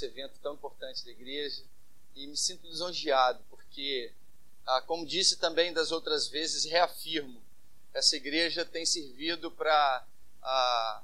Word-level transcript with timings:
nesse 0.00 0.06
evento 0.06 0.38
tão 0.42 0.54
importante 0.54 1.04
da 1.04 1.10
igreja 1.10 1.62
e 2.14 2.26
me 2.26 2.36
sinto 2.36 2.66
lisonjeado, 2.66 3.44
porque, 3.50 4.12
ah, 4.66 4.80
como 4.82 5.06
disse 5.06 5.36
também 5.36 5.72
das 5.72 5.92
outras 5.92 6.26
vezes, 6.26 6.64
reafirmo, 6.64 7.42
essa 7.92 8.16
igreja 8.16 8.64
tem 8.64 8.86
servido 8.86 9.50
para 9.50 10.06
ah, 10.42 11.02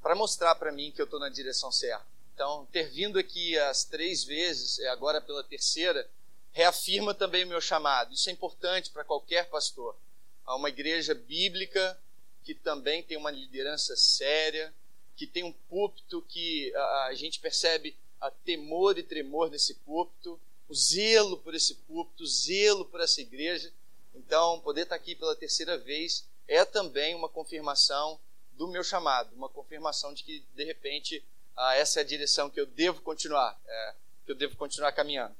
para 0.00 0.14
mostrar 0.14 0.54
para 0.54 0.72
mim 0.72 0.90
que 0.90 1.00
eu 1.00 1.04
estou 1.04 1.18
na 1.20 1.28
direção 1.28 1.72
certa. 1.72 2.06
Então, 2.34 2.66
ter 2.66 2.90
vindo 2.90 3.18
aqui 3.18 3.58
as 3.58 3.84
três 3.84 4.24
vezes, 4.24 4.78
agora 4.86 5.20
pela 5.20 5.42
terceira, 5.42 6.08
reafirma 6.52 7.14
também 7.14 7.44
o 7.44 7.48
meu 7.48 7.60
chamado. 7.60 8.12
Isso 8.12 8.28
é 8.28 8.32
importante 8.32 8.90
para 8.90 9.04
qualquer 9.04 9.48
pastor. 9.48 9.96
Há 10.44 10.56
uma 10.56 10.68
igreja 10.68 11.14
bíblica 11.14 11.98
que 12.42 12.54
também 12.54 13.02
tem 13.02 13.16
uma 13.16 13.30
liderança 13.30 13.96
séria, 13.96 14.74
que 15.16 15.26
tem 15.26 15.42
um 15.42 15.52
púlpito 15.52 16.20
que 16.22 16.74
a, 16.74 17.06
a 17.06 17.14
gente 17.14 17.40
percebe 17.40 17.96
temor 18.30 18.98
e 18.98 19.02
tremor 19.02 19.50
nesse 19.50 19.74
púlpito, 19.74 20.40
o 20.68 20.74
zelo 20.74 21.38
por 21.38 21.54
esse 21.54 21.74
púlpito, 21.74 22.24
o 22.24 22.26
zelo 22.26 22.84
por 22.84 23.00
essa 23.00 23.20
igreja. 23.20 23.72
Então, 24.14 24.60
poder 24.60 24.82
estar 24.82 24.94
aqui 24.94 25.14
pela 25.14 25.36
terceira 25.36 25.76
vez 25.76 26.24
é 26.46 26.64
também 26.64 27.14
uma 27.14 27.28
confirmação 27.28 28.18
do 28.52 28.68
meu 28.68 28.84
chamado, 28.84 29.34
uma 29.34 29.48
confirmação 29.48 30.14
de 30.14 30.22
que, 30.22 30.44
de 30.54 30.64
repente, 30.64 31.24
ah, 31.56 31.74
essa 31.76 32.00
é 32.00 32.02
a 32.02 32.06
direção 32.06 32.50
que 32.50 32.60
eu 32.60 32.66
devo 32.66 33.00
continuar, 33.00 33.58
é, 33.66 33.94
que 34.24 34.32
eu 34.32 34.36
devo 34.36 34.56
continuar 34.56 34.92
caminhando. 34.92 35.34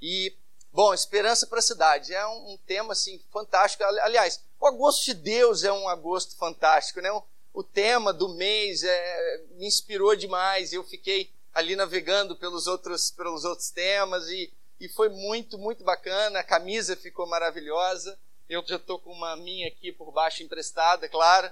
E, 0.00 0.34
bom, 0.72 0.92
esperança 0.92 1.46
para 1.46 1.58
a 1.58 1.62
cidade 1.62 2.14
é 2.14 2.26
um, 2.26 2.52
um, 2.52 2.56
tema 2.58 2.92
assim 2.92 3.18
fantástico. 3.30 3.84
Aliás, 3.84 4.42
o 4.58 4.66
agosto 4.66 5.04
de 5.04 5.14
Deus 5.14 5.64
é 5.64 5.72
um 5.72 5.88
agosto 5.88 6.36
fantástico, 6.36 7.00
né? 7.00 7.10
O, 7.12 7.22
o 7.52 7.62
tema 7.62 8.12
do 8.12 8.28
mês 8.30 8.82
é, 8.82 9.44
me 9.52 9.66
inspirou 9.66 10.14
demais. 10.16 10.72
Eu 10.72 10.84
fiquei 10.84 11.30
ali 11.52 11.76
navegando 11.76 12.36
pelos 12.36 12.66
outros, 12.66 13.10
pelos 13.10 13.44
outros 13.44 13.70
temas 13.70 14.28
e, 14.28 14.52
e 14.80 14.88
foi 14.88 15.08
muito, 15.08 15.58
muito 15.58 15.84
bacana. 15.84 16.40
A 16.40 16.44
camisa 16.44 16.96
ficou 16.96 17.26
maravilhosa. 17.26 18.18
Eu 18.48 18.64
já 18.66 18.76
estou 18.76 18.98
com 18.98 19.12
uma 19.12 19.36
minha 19.36 19.68
aqui 19.68 19.92
por 19.92 20.10
baixo 20.10 20.42
emprestada, 20.42 21.08
claro. 21.08 21.50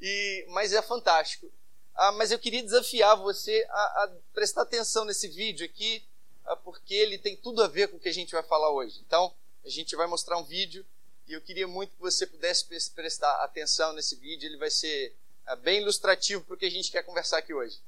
E, 0.00 0.46
mas 0.48 0.72
é 0.72 0.80
fantástico. 0.80 1.50
Ah, 1.94 2.12
mas 2.12 2.30
eu 2.30 2.38
queria 2.38 2.62
desafiar 2.62 3.16
você 3.16 3.66
a, 3.68 4.04
a 4.04 4.10
prestar 4.32 4.62
atenção 4.62 5.04
nesse 5.04 5.26
vídeo 5.28 5.66
aqui, 5.66 6.02
ah, 6.46 6.56
porque 6.56 6.94
ele 6.94 7.18
tem 7.18 7.36
tudo 7.36 7.62
a 7.62 7.66
ver 7.66 7.88
com 7.88 7.96
o 7.96 8.00
que 8.00 8.08
a 8.08 8.14
gente 8.14 8.32
vai 8.32 8.42
falar 8.42 8.70
hoje. 8.70 9.02
Então, 9.04 9.34
a 9.64 9.68
gente 9.68 9.96
vai 9.96 10.06
mostrar 10.06 10.38
um 10.38 10.44
vídeo 10.44 10.86
e 11.26 11.32
eu 11.32 11.40
queria 11.40 11.66
muito 11.66 11.90
que 11.90 12.00
você 12.00 12.26
pudesse 12.26 12.64
prestar 12.94 13.42
atenção 13.42 13.92
nesse 13.92 14.14
vídeo. 14.16 14.46
Ele 14.46 14.56
vai 14.56 14.70
ser 14.70 15.12
ah, 15.44 15.56
bem 15.56 15.80
ilustrativo 15.80 16.44
para 16.44 16.54
o 16.54 16.56
que 16.56 16.66
a 16.66 16.70
gente 16.70 16.90
quer 16.90 17.02
conversar 17.02 17.38
aqui 17.38 17.52
hoje. 17.52 17.80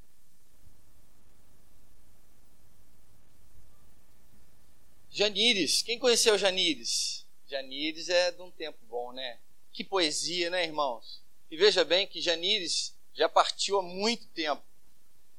Janires, 5.12 5.82
quem 5.82 5.98
conheceu 5.98 6.38
Janires? 6.38 7.26
Janires 7.48 8.08
é 8.08 8.30
de 8.30 8.40
um 8.40 8.50
tempo 8.50 8.78
bom, 8.88 9.12
né? 9.12 9.40
Que 9.72 9.82
poesia, 9.82 10.48
né, 10.50 10.64
irmãos? 10.64 11.20
E 11.50 11.56
veja 11.56 11.84
bem 11.84 12.06
que 12.06 12.20
Janires 12.20 12.94
já 13.12 13.28
partiu 13.28 13.80
há 13.80 13.82
muito 13.82 14.28
tempo. 14.28 14.62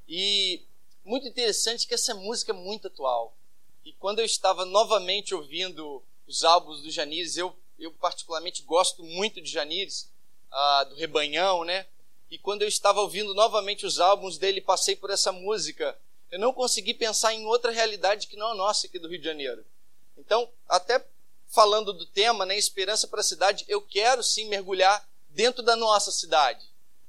E 0.10 0.62
muito 1.06 1.26
interessante 1.26 1.88
que 1.88 1.94
essa 1.94 2.14
música 2.14 2.52
é 2.52 2.56
muito 2.56 2.88
atual. 2.88 3.34
E 3.86 3.94
quando 3.94 4.20
eu 4.20 4.26
estava 4.26 4.66
novamente 4.66 5.34
ouvindo 5.34 6.04
os 6.28 6.44
álbuns 6.44 6.82
do 6.82 6.92
Janires, 6.92 7.38
eu, 7.38 7.56
eu 7.80 7.94
particularmente 7.94 8.64
gosto 8.64 9.04
muito 9.04 9.42
de 9.42 9.50
Janires, 9.50 10.12
ah, 10.52 10.84
do 10.84 10.96
Rebanhão, 10.96 11.64
né? 11.64 11.86
E 12.30 12.38
quando 12.38 12.62
eu 12.62 12.68
estava 12.68 13.00
ouvindo 13.00 13.34
novamente 13.34 13.86
os 13.86 14.02
álbuns 14.02 14.38
dele, 14.38 14.60
passei 14.60 14.98
por 14.98 15.10
essa 15.10 15.32
música, 15.32 15.98
eu 16.32 16.40
não 16.40 16.54
consegui 16.54 16.94
pensar 16.94 17.34
em 17.34 17.46
outra 17.46 17.72
realidade 17.72 18.28
que 18.28 18.38
não 18.38 18.52
a 18.52 18.56
nossa 18.56 18.88
aqui 18.88 18.98
do 18.98 19.10
Rio 19.10 19.20
de 19.20 19.26
Janeiro. 19.26 19.66
Então, 20.18 20.50
até 20.68 21.06
falando 21.48 21.92
do 21.92 22.06
tema, 22.06 22.46
né, 22.46 22.58
Esperança 22.58 23.08
para 23.08 23.20
a 23.20 23.24
Cidade, 23.24 23.66
eu 23.68 23.82
quero 23.82 24.24
sim 24.24 24.48
mergulhar 24.48 25.06
dentro 25.30 25.62
da 25.62 25.76
nossa 25.76 26.12
cidade. 26.12 26.66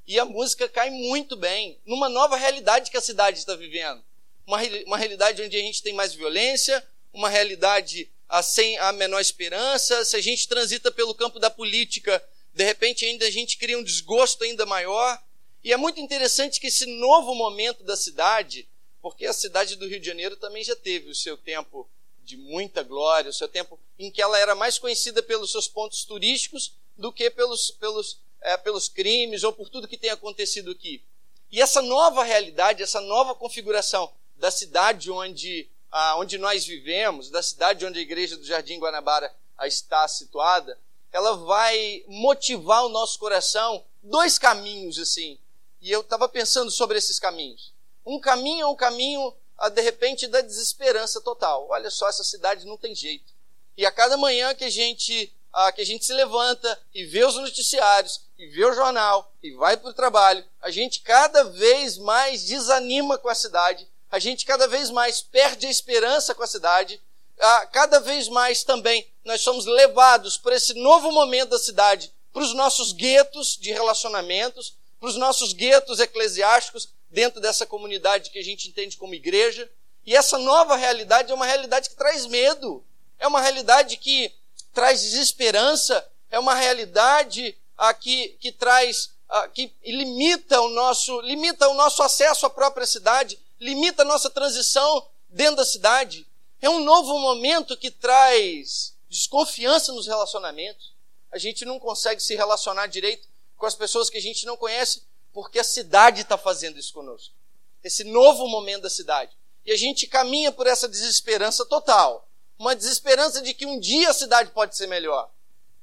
E 0.06 0.19
a 0.19 0.25
música 0.25 0.69
cai 0.69 0.91
muito 0.91 1.37
bem 1.37 1.78
numa 1.87 2.09
nova 2.09 2.37
realidade 2.37 2.91
que 2.91 2.97
a 2.97 3.00
cidade 3.00 3.38
está 3.38 3.55
vivendo. 3.55 4.03
Uma, 4.44 4.59
uma 4.87 4.99
realidade 4.99 5.41
onde 5.41 5.56
a 5.56 5.61
gente 5.61 5.82
tem 5.82 5.94
mais 5.94 6.12
violência, 6.12 6.84
uma 7.12 7.28
realidade 7.28 8.11
a, 8.28 8.43
sem 8.43 8.77
a 8.78 8.91
menor 8.91 9.21
esperança. 9.21 10.05
Se 10.05 10.16
a 10.16 10.21
gente 10.21 10.49
transita 10.49 10.91
pelo 10.91 11.15
campo 11.15 11.38
da 11.38 11.49
política, 11.49 12.22
de 12.53 12.65
repente 12.65 13.05
ainda 13.05 13.27
a 13.27 13.31
gente 13.31 13.56
cria 13.56 13.78
um 13.78 13.84
desgosto 13.84 14.43
ainda 14.43 14.66
maior. 14.66 15.22
E 15.62 15.72
é 15.72 15.77
muito 15.77 16.00
interessante 16.00 16.59
que 16.59 16.66
esse 16.66 16.87
novo 16.87 17.34
momento 17.37 17.84
da 17.84 17.97
cidade, 17.97 18.69
porque 19.02 19.26
a 19.26 19.32
cidade 19.32 19.76
do 19.76 19.86
Rio 19.86 20.00
de 20.00 20.06
Janeiro 20.06 20.36
também 20.36 20.64
já 20.64 20.76
teve 20.76 21.10
o 21.10 21.14
seu 21.14 21.36
tempo 21.36 21.88
de 22.24 22.36
muita 22.36 22.82
glória, 22.82 23.30
o 23.30 23.34
seu 23.34 23.48
tempo 23.48 23.78
em 23.98 24.10
que 24.10 24.22
ela 24.22 24.38
era 24.38 24.54
mais 24.54 24.78
conhecida 24.78 25.22
pelos 25.22 25.50
seus 25.50 25.68
pontos 25.68 26.04
turísticos 26.04 26.72
do 26.96 27.12
que 27.12 27.28
pelos, 27.28 27.72
pelos 27.72 28.18
é, 28.42 28.56
pelos 28.56 28.88
crimes 28.88 29.44
ou 29.44 29.52
por 29.52 29.68
tudo 29.68 29.88
que 29.88 29.96
tem 29.96 30.10
acontecido 30.10 30.70
aqui. 30.70 31.02
E 31.50 31.60
essa 31.60 31.80
nova 31.80 32.24
realidade, 32.24 32.82
essa 32.82 33.00
nova 33.00 33.34
configuração 33.34 34.12
da 34.36 34.50
cidade 34.50 35.10
onde, 35.10 35.69
ah, 35.90 36.16
onde 36.16 36.38
nós 36.38 36.64
vivemos, 36.64 37.30
da 37.30 37.42
cidade 37.42 37.84
onde 37.84 37.98
a 37.98 38.02
igreja 38.02 38.36
do 38.36 38.44
Jardim 38.44 38.78
Guanabara 38.78 39.32
está 39.62 40.06
situada, 40.08 40.78
ela 41.12 41.36
vai 41.36 42.04
motivar 42.08 42.84
o 42.84 42.88
nosso 42.88 43.19
coração 43.19 43.84
dois 44.02 44.38
caminhos 44.38 44.98
assim. 44.98 45.38
E 45.80 45.90
eu 45.90 46.00
estava 46.00 46.28
pensando 46.28 46.70
sobre 46.70 46.98
esses 46.98 47.19
caminhos. 47.19 47.72
Um 48.04 48.20
caminho 48.20 48.62
é 48.62 48.66
um 48.66 48.74
caminho, 48.74 49.34
ah, 49.58 49.68
de 49.68 49.80
repente, 49.80 50.26
da 50.26 50.40
desesperança 50.40 51.20
total. 51.20 51.66
Olha 51.70 51.90
só, 51.90 52.08
essa 52.08 52.24
cidade 52.24 52.66
não 52.66 52.76
tem 52.76 52.94
jeito. 52.94 53.32
E 53.76 53.86
a 53.86 53.92
cada 53.92 54.16
manhã 54.16 54.54
que 54.54 54.64
a 54.64 54.70
gente 54.70 55.32
ah, 55.52 55.70
que 55.70 55.82
a 55.82 55.86
gente 55.86 56.04
se 56.04 56.12
levanta 56.14 56.80
e 56.94 57.04
vê 57.04 57.24
os 57.24 57.34
noticiários, 57.34 58.22
e 58.38 58.46
vê 58.46 58.64
o 58.64 58.72
jornal, 58.72 59.30
e 59.42 59.52
vai 59.52 59.76
para 59.76 59.90
o 59.90 59.94
trabalho, 59.94 60.44
a 60.62 60.70
gente 60.70 61.00
cada 61.00 61.44
vez 61.44 61.98
mais 61.98 62.44
desanima 62.44 63.18
com 63.18 63.28
a 63.28 63.34
cidade, 63.34 63.86
a 64.10 64.19
gente 64.19 64.46
cada 64.46 64.66
vez 64.66 64.90
mais 64.90 65.20
perde 65.20 65.66
a 65.66 65.70
esperança 65.70 66.34
com 66.34 66.42
a 66.42 66.46
cidade, 66.46 67.00
ah, 67.38 67.66
cada 67.66 68.00
vez 68.00 68.28
mais 68.28 68.64
também 68.64 69.06
nós 69.24 69.42
somos 69.42 69.66
levados 69.66 70.38
por 70.38 70.52
esse 70.52 70.74
novo 70.74 71.12
momento 71.12 71.50
da 71.50 71.58
cidade, 71.58 72.10
para 72.32 72.42
os 72.42 72.54
nossos 72.54 72.92
guetos 72.92 73.58
de 73.58 73.72
relacionamentos, 73.72 74.74
para 74.98 75.08
os 75.08 75.16
nossos 75.16 75.52
guetos 75.52 76.00
eclesiásticos 76.00 76.88
dentro 77.12 77.41
dessa 77.41 77.67
comunidade 77.67 78.31
que 78.31 78.39
a 78.39 78.43
gente 78.43 78.69
entende 78.69 78.97
como 78.97 79.15
igreja. 79.15 79.71
E 80.05 80.17
essa 80.17 80.39
nova 80.39 80.75
realidade 80.75 81.31
é 81.31 81.34
uma 81.34 81.47
realidade 81.47 81.91
que 81.91 81.95
traz 81.95 82.27
medo, 82.27 82.83
é 83.19 83.27
uma 83.28 83.41
realidade 83.41 83.97
que 83.99 84.33
traz 84.73 85.03
desesperança, 85.03 86.05
é 86.31 86.39
uma 86.39 86.55
realidade 86.55 87.56
que, 88.00 88.28
que 88.41 88.50
traz, 88.50 89.11
que 89.55 89.73
limita 89.84 90.61
o, 90.61 90.71
nosso, 90.71 91.21
limita 91.21 91.69
o 91.69 91.75
nosso 91.75 92.03
acesso 92.03 92.47
à 92.47 92.50
própria 92.50 92.87
cidade, 92.87 93.39
limita 93.61 94.03
a 94.03 94.06
nossa 94.06 94.31
transição 94.31 95.06
dentro 95.29 95.56
da 95.56 95.65
cidade. 95.65 96.27
É 96.61 96.69
um 96.69 96.81
novo 96.81 97.19
momento 97.19 97.77
que 97.77 97.91
traz 97.91 98.94
desconfiança 99.09 99.93
nos 99.93 100.06
relacionamentos. 100.06 100.93
A 101.31 101.39
gente 101.39 101.65
não 101.65 101.79
consegue 101.79 102.21
se 102.21 102.34
relacionar 102.34 102.87
direito 102.87 103.29
com 103.56 103.67
as 103.67 103.75
pessoas 103.75 104.11
que 104.11 104.19
a 104.19 104.23
gente 104.23 104.44
não 104.44 104.56
conhece, 104.56 105.03
porque 105.32 105.59
a 105.59 105.65
cidade 105.65 106.22
está 106.22 106.37
fazendo 106.37 106.78
isso 106.78 106.93
conosco. 106.93 107.34
Esse 107.82 108.04
novo 108.04 108.47
momento 108.48 108.82
da 108.82 108.91
cidade. 108.91 109.37
E 109.65 109.72
a 109.72 109.76
gente 109.76 110.06
caminha 110.06 110.53
por 110.53 110.66
essa 110.66 110.88
desesperança 110.88 111.65
total 111.65 112.28
uma 112.59 112.76
desesperança 112.76 113.43
de 113.43 113.54
que 113.54 113.66
um 113.66 113.81
dia 113.81 114.10
a 114.10 114.15
cidade 114.15 114.53
pode 114.53 114.76
ser 114.76 114.87
melhor. 114.87 115.28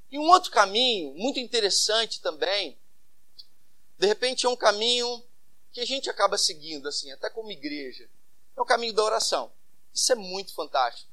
E 0.10 0.18
um 0.18 0.30
outro 0.30 0.50
caminho, 0.50 1.14
muito 1.14 1.40
interessante 1.40 2.22
também, 2.22 2.78
de 3.98 4.08
repente 4.08 4.46
é 4.46 4.50
um 4.50 4.56
caminho 4.56 5.22
que 5.74 5.82
a 5.82 5.86
gente 5.86 6.10
acaba 6.10 6.38
seguindo, 6.38 6.88
assim, 6.88 7.12
até 7.12 7.30
como 7.30 7.52
igreja. 7.52 8.10
É 8.56 8.62
o 8.62 8.66
caminho 8.66 8.94
da 8.94 9.04
oração. 9.04 9.52
Isso 9.94 10.12
é 10.12 10.16
muito 10.16 10.54
fantástico. 10.54 11.12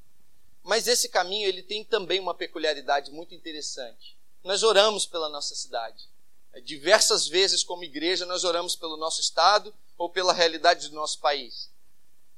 Mas 0.63 0.87
esse 0.87 1.09
caminho 1.09 1.49
ele 1.49 1.63
tem 1.63 1.85
também 1.85 2.21
uma 2.21 2.35
peculiaridade 2.35 3.11
muito 3.11 3.35
interessante. 3.35 4.17
Nós 4.45 4.63
oramos 4.63 5.05
pela 5.05 5.29
nossa 5.29 5.55
cidade. 5.55 6.09
É, 6.53 6.61
diversas 6.61 7.29
vezes, 7.29 7.63
como 7.63 7.85
igreja, 7.85 8.27
nós 8.27 8.45
oramos 8.45 8.77
pelo 8.77 8.97
nosso 8.97 9.21
estado 9.21 9.75
ou 9.97 10.09
pela 10.09 10.33
realidade 10.33 10.89
do 10.89 10.95
nosso 10.95 11.19
país. 11.19 11.71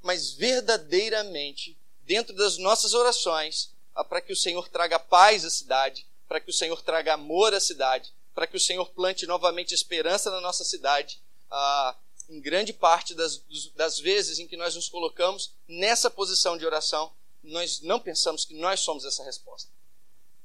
Mas 0.02 0.32
verdadeiramente 0.32 1.76
dentro 2.08 2.34
das 2.34 2.56
nossas 2.56 2.94
orações, 2.94 3.70
ah, 3.94 4.02
para 4.02 4.22
que 4.22 4.32
o 4.32 4.36
Senhor 4.36 4.66
traga 4.68 4.98
paz 4.98 5.44
à 5.44 5.50
cidade, 5.50 6.06
para 6.26 6.40
que 6.40 6.48
o 6.48 6.52
Senhor 6.52 6.80
traga 6.82 7.12
amor 7.12 7.52
à 7.52 7.60
cidade, 7.60 8.14
para 8.34 8.46
que 8.46 8.56
o 8.56 8.60
Senhor 8.60 8.88
plante 8.90 9.26
novamente 9.26 9.74
esperança 9.74 10.30
na 10.30 10.40
nossa 10.40 10.64
cidade, 10.64 11.20
ah, 11.50 11.94
em 12.30 12.40
grande 12.40 12.72
parte 12.72 13.14
das, 13.14 13.42
das 13.74 13.98
vezes 13.98 14.38
em 14.38 14.46
que 14.46 14.56
nós 14.56 14.74
nos 14.74 14.88
colocamos 14.88 15.52
nessa 15.66 16.10
posição 16.10 16.56
de 16.56 16.64
oração, 16.64 17.12
nós 17.42 17.80
não 17.82 18.00
pensamos 18.00 18.44
que 18.44 18.54
nós 18.54 18.80
somos 18.80 19.04
essa 19.04 19.22
resposta. 19.22 19.70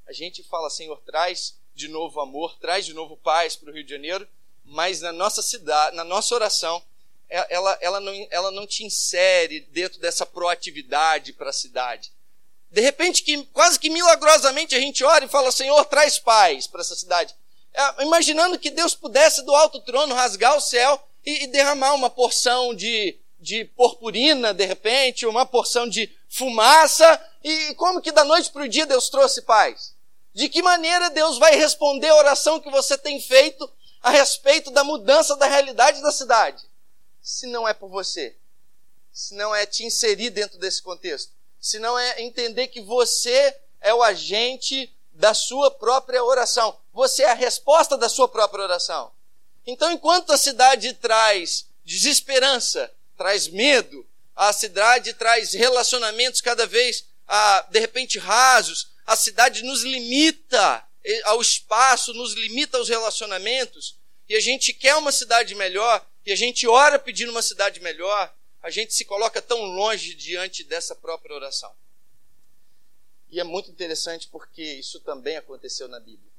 A 0.06 0.12
gente 0.12 0.44
fala, 0.44 0.70
Senhor, 0.70 1.00
traz 1.06 1.58
de 1.76 1.88
novo 1.88 2.20
amor, 2.22 2.58
traz 2.60 2.86
de 2.86 2.94
novo 2.94 3.18
paz 3.18 3.56
para 3.56 3.70
o 3.70 3.74
Rio 3.74 3.84
de 3.84 3.92
Janeiro, 3.92 4.28
mas 4.64 5.02
na 5.02 5.12
nossa 5.12 5.42
cidade, 5.42 5.96
na 5.96 6.04
nossa 6.04 6.34
oração, 6.34 6.82
é, 7.30 7.54
ela, 7.54 7.78
ela, 7.82 8.00
não, 8.00 8.28
ela 8.30 8.52
não 8.52 8.68
te 8.68 8.84
insere 8.84 9.62
dentro 9.72 10.00
dessa 10.00 10.26
proatividade 10.26 11.34
para 11.34 11.50
a 11.50 11.54
cidade. 11.54 12.12
De 12.70 12.82
repente, 12.82 13.22
que, 13.22 13.44
quase 13.46 13.80
que 13.80 13.90
milagrosamente 13.90 14.76
a 14.76 14.80
gente 14.80 15.04
ora 15.04 15.26
e 15.26 15.30
fala: 15.30 15.52
Senhor, 15.52 15.84
traz 15.86 16.18
paz 16.20 16.68
para 16.68 16.82
essa 16.82 16.96
cidade. 16.96 17.36
É, 17.74 18.04
imaginando 18.04 18.60
que 18.60 18.70
Deus 18.70 18.94
pudesse 18.96 19.44
do 19.44 19.54
alto 19.56 19.80
trono 19.82 20.16
rasgar 20.16 20.56
o 20.56 20.62
céu 20.62 21.02
e, 21.26 21.44
e 21.44 21.48
derramar 21.48 21.94
uma 21.94 22.10
porção 22.10 22.74
de, 22.74 23.18
de 23.40 23.66
purpurina, 23.66 24.54
de 24.54 24.66
repente, 24.66 25.26
uma 25.26 25.46
porção 25.46 25.88
de 25.88 26.12
fumaça. 26.30 27.20
E 27.44 27.74
como 27.76 28.02
que 28.02 28.12
da 28.12 28.24
noite 28.24 28.52
para 28.52 28.64
o 28.64 28.70
dia 28.70 28.86
Deus 28.86 29.10
trouxe 29.10 29.42
paz? 29.42 29.93
De 30.34 30.50
que 30.50 30.62
maneira 30.62 31.10
Deus 31.10 31.38
vai 31.38 31.56
responder 31.56 32.10
a 32.10 32.16
oração 32.16 32.60
que 32.60 32.70
você 32.70 32.98
tem 32.98 33.22
feito 33.22 33.70
a 34.02 34.10
respeito 34.10 34.72
da 34.72 34.84
mudança 34.84 35.36
da 35.36 35.46
realidade 35.46 36.02
da 36.02 36.12
cidade? 36.12 36.64
Se 37.22 37.48
não 37.48 37.68
é 37.68 37.74
por 37.74 37.90
você, 37.90 38.36
se 39.12 39.36
não 39.36 39.54
é 39.54 39.66
te 39.66 39.86
inserir 39.86 40.30
dentro 40.30 40.58
desse 40.58 40.82
contexto 40.82 41.32
senão 41.64 41.98
é 41.98 42.22
entender 42.22 42.68
que 42.68 42.82
você 42.82 43.58
é 43.80 43.94
o 43.94 44.04
agente 44.04 44.94
da 45.14 45.34
sua 45.34 45.72
própria 45.72 46.22
oração. 46.22 46.78
Você 46.92 47.24
é 47.24 47.32
a 47.32 47.34
resposta 47.34 47.98
da 47.98 48.10
sua 48.10 48.28
própria 48.28 48.66
oração. 48.66 49.14
Então, 49.66 49.90
enquanto 49.90 50.34
a 50.34 50.38
cidade 50.38 50.92
traz 50.96 51.66
desesperança, 51.86 52.94
traz 53.18 53.48
medo, 53.48 54.06
a 54.36 54.52
cidade 54.52 55.14
traz 55.14 55.54
relacionamentos 55.54 56.42
cada 56.42 56.68
vez, 56.68 57.06
ah, 57.26 57.66
de 57.70 57.80
repente, 57.80 58.20
rasos, 58.20 58.90
a 59.06 59.16
cidade 59.16 59.64
nos 59.64 59.84
limita 59.84 60.86
ao 61.26 61.42
espaço, 61.42 62.14
nos 62.14 62.34
limita 62.34 62.78
aos 62.78 62.90
relacionamentos, 62.90 63.98
e 64.28 64.36
a 64.36 64.40
gente 64.40 64.74
quer 64.74 64.96
uma 64.96 65.12
cidade 65.12 65.54
melhor, 65.56 66.06
e 66.26 66.32
a 66.32 66.36
gente 66.36 66.68
ora 66.68 66.98
pedindo 66.98 67.32
uma 67.32 67.42
cidade 67.42 67.80
melhor, 67.82 68.34
a 68.62 68.70
gente 68.70 68.94
se 68.94 69.04
coloca 69.04 69.42
tão 69.42 69.62
longe 69.64 70.16
diante 70.16 70.64
dessa 70.64 70.96
própria 70.96 71.36
oração. 71.36 71.74
E 73.30 73.40
é 73.40 73.44
muito 73.44 73.70
interessante 73.70 74.28
porque 74.30 74.64
isso 74.64 75.00
também 75.02 75.36
aconteceu 75.36 75.88
na 75.88 76.00
Bíblia. 76.00 76.32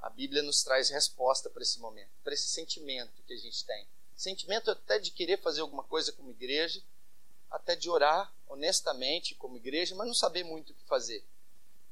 A 0.00 0.10
Bíblia 0.10 0.42
nos 0.42 0.64
traz 0.64 0.90
resposta 0.90 1.48
para 1.48 1.62
esse 1.62 1.78
momento, 1.78 2.10
para 2.24 2.34
esse 2.34 2.48
sentimento 2.48 3.22
que 3.24 3.34
a 3.34 3.36
gente 3.36 3.64
tem. 3.64 3.86
Sentimento 4.16 4.70
até 4.70 4.98
de 4.98 5.12
querer 5.12 5.40
fazer 5.40 5.60
alguma 5.60 5.84
coisa 5.84 6.10
como 6.10 6.30
igreja, 6.30 6.82
até 7.52 7.76
de 7.76 7.88
orar 7.88 8.34
honestamente 8.48 9.34
como 9.34 9.56
igreja, 9.56 9.94
mas 9.94 10.06
não 10.06 10.14
saber 10.14 10.42
muito 10.42 10.72
o 10.72 10.74
que 10.74 10.84
fazer. 10.84 11.24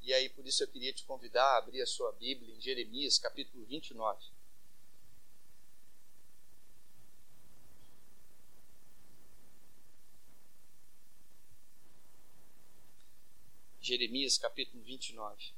E 0.02 0.12
aí, 0.12 0.28
por 0.30 0.46
isso 0.46 0.62
eu 0.62 0.68
queria 0.68 0.92
te 0.92 1.04
convidar 1.04 1.44
a 1.44 1.58
abrir 1.58 1.82
a 1.82 1.86
sua 1.86 2.10
Bíblia 2.12 2.54
em 2.54 2.60
Jeremias, 2.60 3.18
capítulo 3.18 3.64
29. 3.66 4.18
Jeremias 13.80 14.38
capítulo 14.38 14.82
29. 14.82 15.52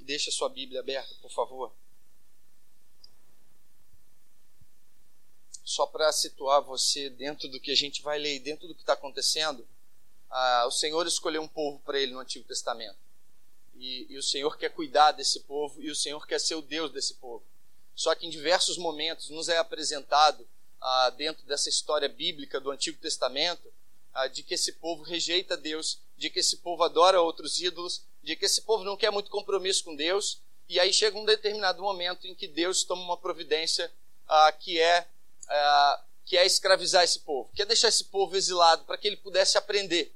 E 0.00 0.04
deixa 0.04 0.30
sua 0.30 0.48
Bíblia 0.48 0.80
aberta, 0.80 1.14
por 1.20 1.30
favor. 1.30 1.72
Só 5.66 5.84
para 5.84 6.12
situar 6.12 6.62
você 6.62 7.10
dentro 7.10 7.48
do 7.48 7.58
que 7.58 7.72
a 7.72 7.74
gente 7.74 8.00
vai 8.00 8.20
ler, 8.20 8.38
dentro 8.38 8.68
do 8.68 8.74
que 8.74 8.82
está 8.82 8.92
acontecendo, 8.92 9.66
ah, 10.30 10.64
o 10.68 10.70
Senhor 10.70 11.04
escolheu 11.08 11.42
um 11.42 11.48
povo 11.48 11.80
para 11.80 11.98
ele 11.98 12.12
no 12.12 12.20
Antigo 12.20 12.46
Testamento. 12.46 12.96
E, 13.74 14.06
e 14.08 14.16
o 14.16 14.22
Senhor 14.22 14.56
quer 14.56 14.70
cuidar 14.70 15.10
desse 15.10 15.40
povo 15.40 15.82
e 15.82 15.90
o 15.90 15.94
Senhor 15.96 16.24
quer 16.24 16.38
ser 16.38 16.54
o 16.54 16.62
Deus 16.62 16.92
desse 16.92 17.14
povo. 17.14 17.44
Só 17.96 18.14
que 18.14 18.26
em 18.26 18.30
diversos 18.30 18.78
momentos 18.78 19.28
nos 19.28 19.48
é 19.48 19.58
apresentado 19.58 20.46
ah, 20.80 21.10
dentro 21.10 21.44
dessa 21.44 21.68
história 21.68 22.08
bíblica 22.08 22.60
do 22.60 22.70
Antigo 22.70 22.98
Testamento 22.98 23.68
ah, 24.14 24.28
de 24.28 24.44
que 24.44 24.54
esse 24.54 24.70
povo 24.72 25.02
rejeita 25.02 25.56
Deus 25.56 25.98
de 26.16 26.30
que 26.30 26.38
esse 26.38 26.58
povo 26.58 26.84
adora 26.84 27.20
outros 27.20 27.60
ídolos, 27.60 28.02
de 28.22 28.34
que 28.36 28.46
esse 28.46 28.62
povo 28.62 28.84
não 28.84 28.96
quer 28.96 29.10
muito 29.10 29.30
compromisso 29.30 29.84
com 29.84 29.94
Deus, 29.94 30.40
e 30.68 30.80
aí 30.80 30.92
chega 30.92 31.18
um 31.18 31.24
determinado 31.24 31.82
momento 31.82 32.26
em 32.26 32.34
que 32.34 32.48
Deus 32.48 32.84
toma 32.84 33.02
uma 33.02 33.16
providência 33.16 33.92
ah, 34.28 34.50
que 34.52 34.80
é 34.80 35.06
ah, 35.48 36.04
que 36.24 36.36
é 36.36 36.44
escravizar 36.44 37.04
esse 37.04 37.20
povo, 37.20 37.50
que 37.54 37.62
é 37.62 37.64
deixar 37.64 37.88
esse 37.88 38.04
povo 38.04 38.36
exilado 38.36 38.84
para 38.84 38.98
que 38.98 39.06
ele 39.06 39.16
pudesse 39.16 39.56
aprender. 39.56 40.12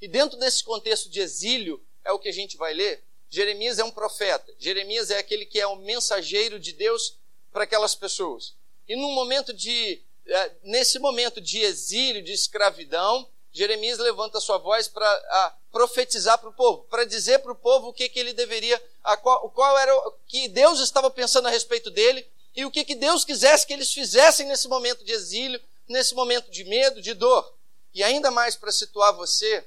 E 0.00 0.06
dentro 0.06 0.38
desse 0.38 0.62
contexto 0.62 1.10
de 1.10 1.20
exílio 1.20 1.84
é 2.04 2.12
o 2.12 2.18
que 2.18 2.28
a 2.28 2.32
gente 2.32 2.56
vai 2.56 2.72
ler. 2.72 3.02
Jeremias 3.28 3.78
é 3.78 3.84
um 3.84 3.90
profeta. 3.90 4.54
Jeremias 4.58 5.10
é 5.10 5.18
aquele 5.18 5.44
que 5.44 5.60
é 5.60 5.66
o 5.66 5.76
mensageiro 5.76 6.58
de 6.58 6.72
Deus 6.72 7.16
para 7.52 7.64
aquelas 7.64 7.94
pessoas. 7.94 8.54
E 8.88 8.94
num 8.96 9.12
momento 9.12 9.52
de 9.52 10.00
eh, 10.26 10.52
nesse 10.62 10.98
momento 10.98 11.40
de 11.40 11.58
exílio, 11.58 12.22
de 12.22 12.32
escravidão, 12.32 13.28
Jeremias 13.50 13.98
levanta 13.98 14.40
sua 14.40 14.58
voz 14.58 14.86
para 14.86 15.58
profetizar 15.72 16.38
para 16.38 16.50
o 16.50 16.52
povo, 16.52 16.84
para 16.84 17.04
dizer 17.04 17.40
para 17.40 17.52
o 17.52 17.56
povo 17.56 17.88
o 17.88 17.92
que, 17.92 18.08
que 18.08 18.18
ele 18.18 18.32
deveria, 18.32 18.80
a 19.02 19.16
qual, 19.16 19.50
qual 19.50 19.76
era 19.78 19.94
o 19.96 20.12
que 20.26 20.48
Deus 20.48 20.80
estava 20.80 21.10
pensando 21.10 21.48
a 21.48 21.50
respeito 21.50 21.90
dele 21.90 22.26
e 22.58 22.64
o 22.64 22.72
que, 22.72 22.84
que 22.84 22.96
Deus 22.96 23.24
quisesse 23.24 23.64
que 23.64 23.72
eles 23.72 23.92
fizessem 23.92 24.48
nesse 24.48 24.66
momento 24.66 25.04
de 25.04 25.12
exílio, 25.12 25.62
nesse 25.86 26.12
momento 26.12 26.50
de 26.50 26.64
medo, 26.64 27.00
de 27.00 27.14
dor. 27.14 27.54
E 27.94 28.02
ainda 28.02 28.32
mais 28.32 28.56
para 28.56 28.72
situar 28.72 29.12
você, 29.12 29.64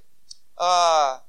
a, 0.57 1.21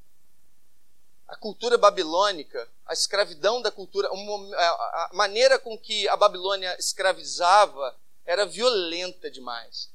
a 1.29 1.37
cultura 1.37 1.79
babilônica, 1.79 2.69
a 2.85 2.93
escravidão 2.93 3.62
da 3.62 3.70
cultura, 3.70 4.09
a 4.09 5.11
maneira 5.12 5.56
com 5.56 5.79
que 5.79 6.09
a 6.09 6.17
Babilônia 6.17 6.75
escravizava 6.81 7.97
era 8.26 8.44
violenta 8.44 9.31
demais. 9.31 9.88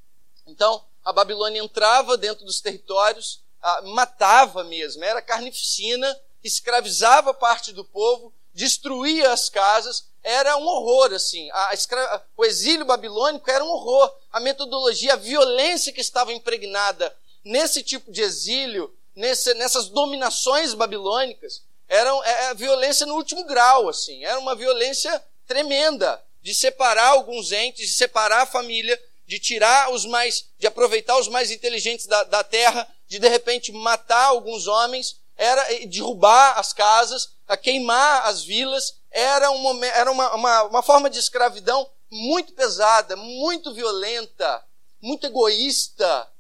Então, 0.45 0.85
a 1.03 1.11
Babilônia 1.11 1.61
entrava 1.61 2.15
dentro 2.15 2.45
dos 2.45 2.61
territórios, 2.61 3.41
matava 3.83 4.63
mesmo, 4.63 5.03
era 5.03 5.21
carnificina, 5.21 6.17
escravizava 6.41 7.33
parte 7.33 7.73
do 7.73 7.83
povo, 7.83 8.33
destruía 8.53 9.33
as 9.33 9.49
casas, 9.49 10.07
era 10.27 10.57
um 10.57 10.67
horror, 10.67 11.13
assim. 11.13 11.49
A 11.53 11.73
escra... 11.73 12.25
O 12.35 12.43
exílio 12.43 12.85
babilônico 12.85 13.49
era 13.49 13.63
um 13.63 13.69
horror. 13.69 14.13
A 14.31 14.41
metodologia, 14.41 15.13
a 15.13 15.17
violência 15.17 15.93
que 15.93 16.01
estava 16.01 16.33
impregnada 16.33 17.15
nesse 17.45 17.81
tipo 17.81 18.11
de 18.11 18.21
exílio, 18.21 18.93
nesse, 19.15 19.53
nessas 19.53 19.87
dominações 19.87 20.73
babilônicas, 20.73 21.63
era 21.87 22.09
é, 22.25 22.45
é 22.47 22.53
violência 22.53 23.05
no 23.05 23.15
último 23.15 23.45
grau, 23.45 23.87
assim. 23.87 24.25
Era 24.25 24.37
uma 24.37 24.53
violência 24.53 25.23
tremenda 25.47 26.21
de 26.41 26.53
separar 26.53 27.07
alguns 27.07 27.53
entes, 27.53 27.87
de 27.87 27.93
separar 27.93 28.41
a 28.41 28.45
família, 28.45 29.01
de 29.25 29.39
tirar 29.39 29.91
os 29.93 30.05
mais, 30.05 30.45
de 30.59 30.67
aproveitar 30.67 31.17
os 31.17 31.29
mais 31.29 31.51
inteligentes 31.51 32.05
da, 32.05 32.23
da 32.25 32.43
terra, 32.43 32.85
de 33.07 33.17
de 33.17 33.29
repente 33.29 33.71
matar 33.71 34.25
alguns 34.25 34.67
homens, 34.67 35.15
era 35.37 35.63
derrubar 35.85 36.59
as 36.59 36.73
casas, 36.73 37.29
a 37.47 37.55
queimar 37.55 38.25
as 38.25 38.43
vilas, 38.43 38.95
era, 39.17 39.49
um, 39.49 39.83
era 39.83 40.11
uma, 40.11 40.35
uma, 40.35 40.63
uma 40.65 40.83
forma 40.83 41.09
de 41.09 41.17
escravidão 41.17 41.89
muito 42.07 42.53
pesada, 42.53 43.15
muito 43.15 43.73
violenta, 43.73 44.63
muito 45.01 45.25
egoísta. 45.25 46.31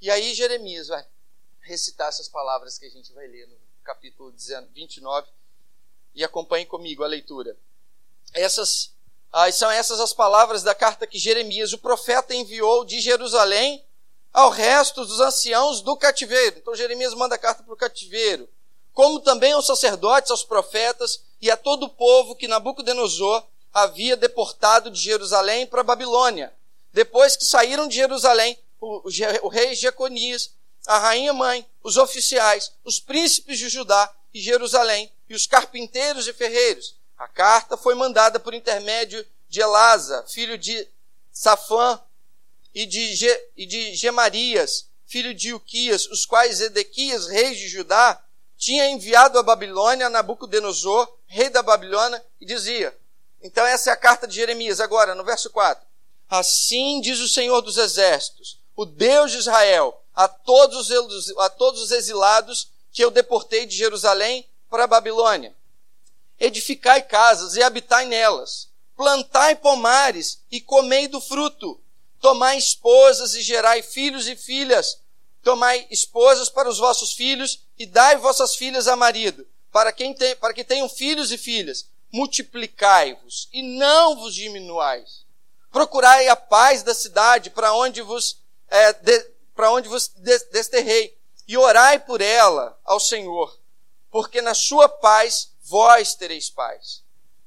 E 0.00 0.10
aí 0.10 0.32
Jeremias 0.32 0.88
vai 0.88 1.06
recitar 1.60 2.08
essas 2.08 2.26
palavras 2.26 2.78
que 2.78 2.86
a 2.86 2.90
gente 2.90 3.12
vai 3.12 3.26
ler 3.26 3.46
no 3.48 3.56
capítulo 3.84 4.32
29 4.72 5.28
e 6.14 6.24
acompanhe 6.24 6.64
comigo 6.64 7.04
a 7.04 7.06
leitura. 7.06 7.54
Essas 8.32 8.94
ah, 9.30 9.52
são 9.52 9.70
essas 9.70 10.00
as 10.00 10.14
palavras 10.14 10.62
da 10.62 10.74
carta 10.74 11.06
que 11.06 11.18
Jeremias, 11.18 11.74
o 11.74 11.78
profeta, 11.78 12.34
enviou 12.34 12.82
de 12.82 12.98
Jerusalém 12.98 13.84
ao 14.32 14.48
resto 14.48 15.04
dos 15.04 15.20
anciãos 15.20 15.82
do 15.82 15.94
cativeiro. 15.98 16.56
Então 16.56 16.74
Jeremias 16.74 17.12
manda 17.12 17.34
a 17.34 17.38
carta 17.38 17.62
para 17.62 17.74
o 17.74 17.76
cativeiro. 17.76 18.48
Como 18.94 19.20
também 19.20 19.52
aos 19.52 19.66
sacerdotes, 19.66 20.30
aos 20.30 20.42
profetas 20.42 21.28
e 21.40 21.50
a 21.50 21.56
todo 21.56 21.84
o 21.84 21.88
povo 21.88 22.34
que 22.34 22.48
Nabucodonosor 22.48 23.44
havia 23.72 24.16
deportado 24.16 24.90
de 24.90 25.00
Jerusalém 25.00 25.66
para 25.66 25.82
Babilônia. 25.82 26.52
Depois 26.92 27.36
que 27.36 27.44
saíram 27.44 27.88
de 27.88 27.96
Jerusalém, 27.96 28.58
o 28.80 29.48
rei 29.48 29.74
Jeconias, 29.74 30.52
a 30.86 30.98
rainha 30.98 31.32
mãe, 31.32 31.66
os 31.82 31.96
oficiais, 31.96 32.72
os 32.84 32.98
príncipes 32.98 33.58
de 33.58 33.68
Judá 33.68 34.12
e 34.32 34.40
Jerusalém 34.40 35.10
e 35.28 35.34
os 35.34 35.46
carpinteiros 35.46 36.26
e 36.26 36.32
ferreiros, 36.32 36.96
a 37.16 37.28
carta 37.28 37.76
foi 37.76 37.94
mandada 37.94 38.40
por 38.40 38.54
intermédio 38.54 39.24
de 39.48 39.60
Elasa, 39.60 40.24
filho 40.28 40.56
de 40.56 40.88
Safã, 41.32 42.00
e 42.74 42.86
de, 42.86 43.14
Ge, 43.14 43.48
e 43.56 43.66
de 43.66 43.94
Gemarias, 43.94 44.86
filho 45.06 45.34
de 45.34 45.52
Uquias, 45.52 46.06
os 46.06 46.24
quais 46.24 46.60
Edequias, 46.60 47.26
rei 47.26 47.54
de 47.54 47.68
Judá, 47.68 48.22
tinha 48.60 48.88
enviado 48.88 49.40
a 49.40 49.42
Babilônia 49.42 50.08
Nabucodonosor, 50.08 51.12
rei 51.26 51.50
da 51.50 51.64
Babilônia, 51.64 52.24
e 52.40 52.46
dizia. 52.46 52.96
Então 53.42 53.66
essa 53.66 53.90
é 53.90 53.92
a 53.92 53.96
carta 53.96 54.28
de 54.28 54.36
Jeremias, 54.36 54.78
agora, 54.78 55.16
no 55.16 55.24
verso 55.24 55.50
4. 55.50 55.84
Assim 56.28 57.00
diz 57.00 57.18
o 57.18 57.28
Senhor 57.28 57.60
dos 57.60 57.76
Exércitos, 57.76 58.60
o 58.76 58.84
Deus 58.84 59.32
de 59.32 59.38
Israel, 59.38 60.00
a 60.14 60.28
todos, 60.28 60.92
a 61.38 61.48
todos 61.48 61.80
os 61.80 61.90
exilados 61.90 62.70
que 62.92 63.02
eu 63.02 63.10
deportei 63.10 63.66
de 63.66 63.74
Jerusalém 63.76 64.48
para 64.68 64.84
a 64.84 64.86
Babilônia 64.86 65.52
edificai 66.40 67.02
casas 67.02 67.54
e 67.54 67.62
habitai 67.62 68.06
nelas, 68.06 68.70
plantai 68.96 69.54
pomares 69.54 70.40
e 70.50 70.58
comei 70.58 71.06
do 71.06 71.20
fruto, 71.20 71.78
Tomai 72.18 72.58
esposas 72.58 73.34
e 73.34 73.40
gerai 73.40 73.80
filhos 73.80 74.28
e 74.28 74.36
filhas. 74.36 74.98
Tomai 75.42 75.86
esposas 75.90 76.48
para 76.48 76.68
os 76.68 76.78
vossos 76.78 77.12
filhos 77.12 77.62
e 77.78 77.86
dai 77.86 78.16
vossas 78.16 78.54
filhas 78.54 78.86
a 78.86 78.96
marido, 78.96 79.46
para, 79.72 79.92
quem 79.92 80.12
tem, 80.12 80.36
para 80.36 80.52
que 80.52 80.64
tenham 80.64 80.88
filhos 80.88 81.32
e 81.32 81.38
filhas. 81.38 81.86
Multiplicai-vos 82.12 83.48
e 83.52 83.62
não 83.62 84.16
vos 84.16 84.34
diminuais. 84.34 85.24
Procurai 85.70 86.28
a 86.28 86.36
paz 86.36 86.82
da 86.82 86.92
cidade 86.92 87.48
para 87.48 87.72
onde 87.72 88.02
vos, 88.02 88.38
é, 88.68 88.92
para 89.54 89.70
onde 89.70 89.88
vos 89.88 90.08
desterrei 90.50 91.16
e 91.46 91.56
orai 91.56 91.98
por 91.98 92.20
ela 92.20 92.78
ao 92.84 93.00
Senhor, 93.00 93.58
porque 94.10 94.42
na 94.42 94.54
sua 94.54 94.88
paz 94.88 95.50
vós 95.62 96.14
tereis 96.14 96.50
paz. 96.50 97.02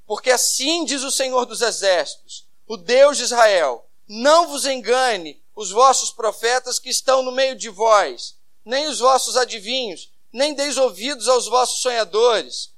Porque 0.05 0.31
assim 0.31 0.85
diz 0.85 1.03
o 1.03 1.11
Senhor 1.11 1.45
dos 1.45 1.61
Exércitos, 1.61 2.47
o 2.65 2.77
Deus 2.77 3.17
de 3.17 3.23
Israel: 3.23 3.85
não 4.07 4.47
vos 4.47 4.65
engane 4.65 5.42
os 5.55 5.71
vossos 5.71 6.11
profetas 6.11 6.79
que 6.79 6.89
estão 6.89 7.21
no 7.21 7.31
meio 7.31 7.55
de 7.55 7.69
vós, 7.69 8.35
nem 8.65 8.87
os 8.87 8.99
vossos 8.99 9.37
adivinhos, 9.37 10.09
nem 10.31 10.53
deis 10.53 10.77
ouvidos 10.77 11.27
aos 11.27 11.47
vossos 11.47 11.81
sonhadores, 11.81 12.71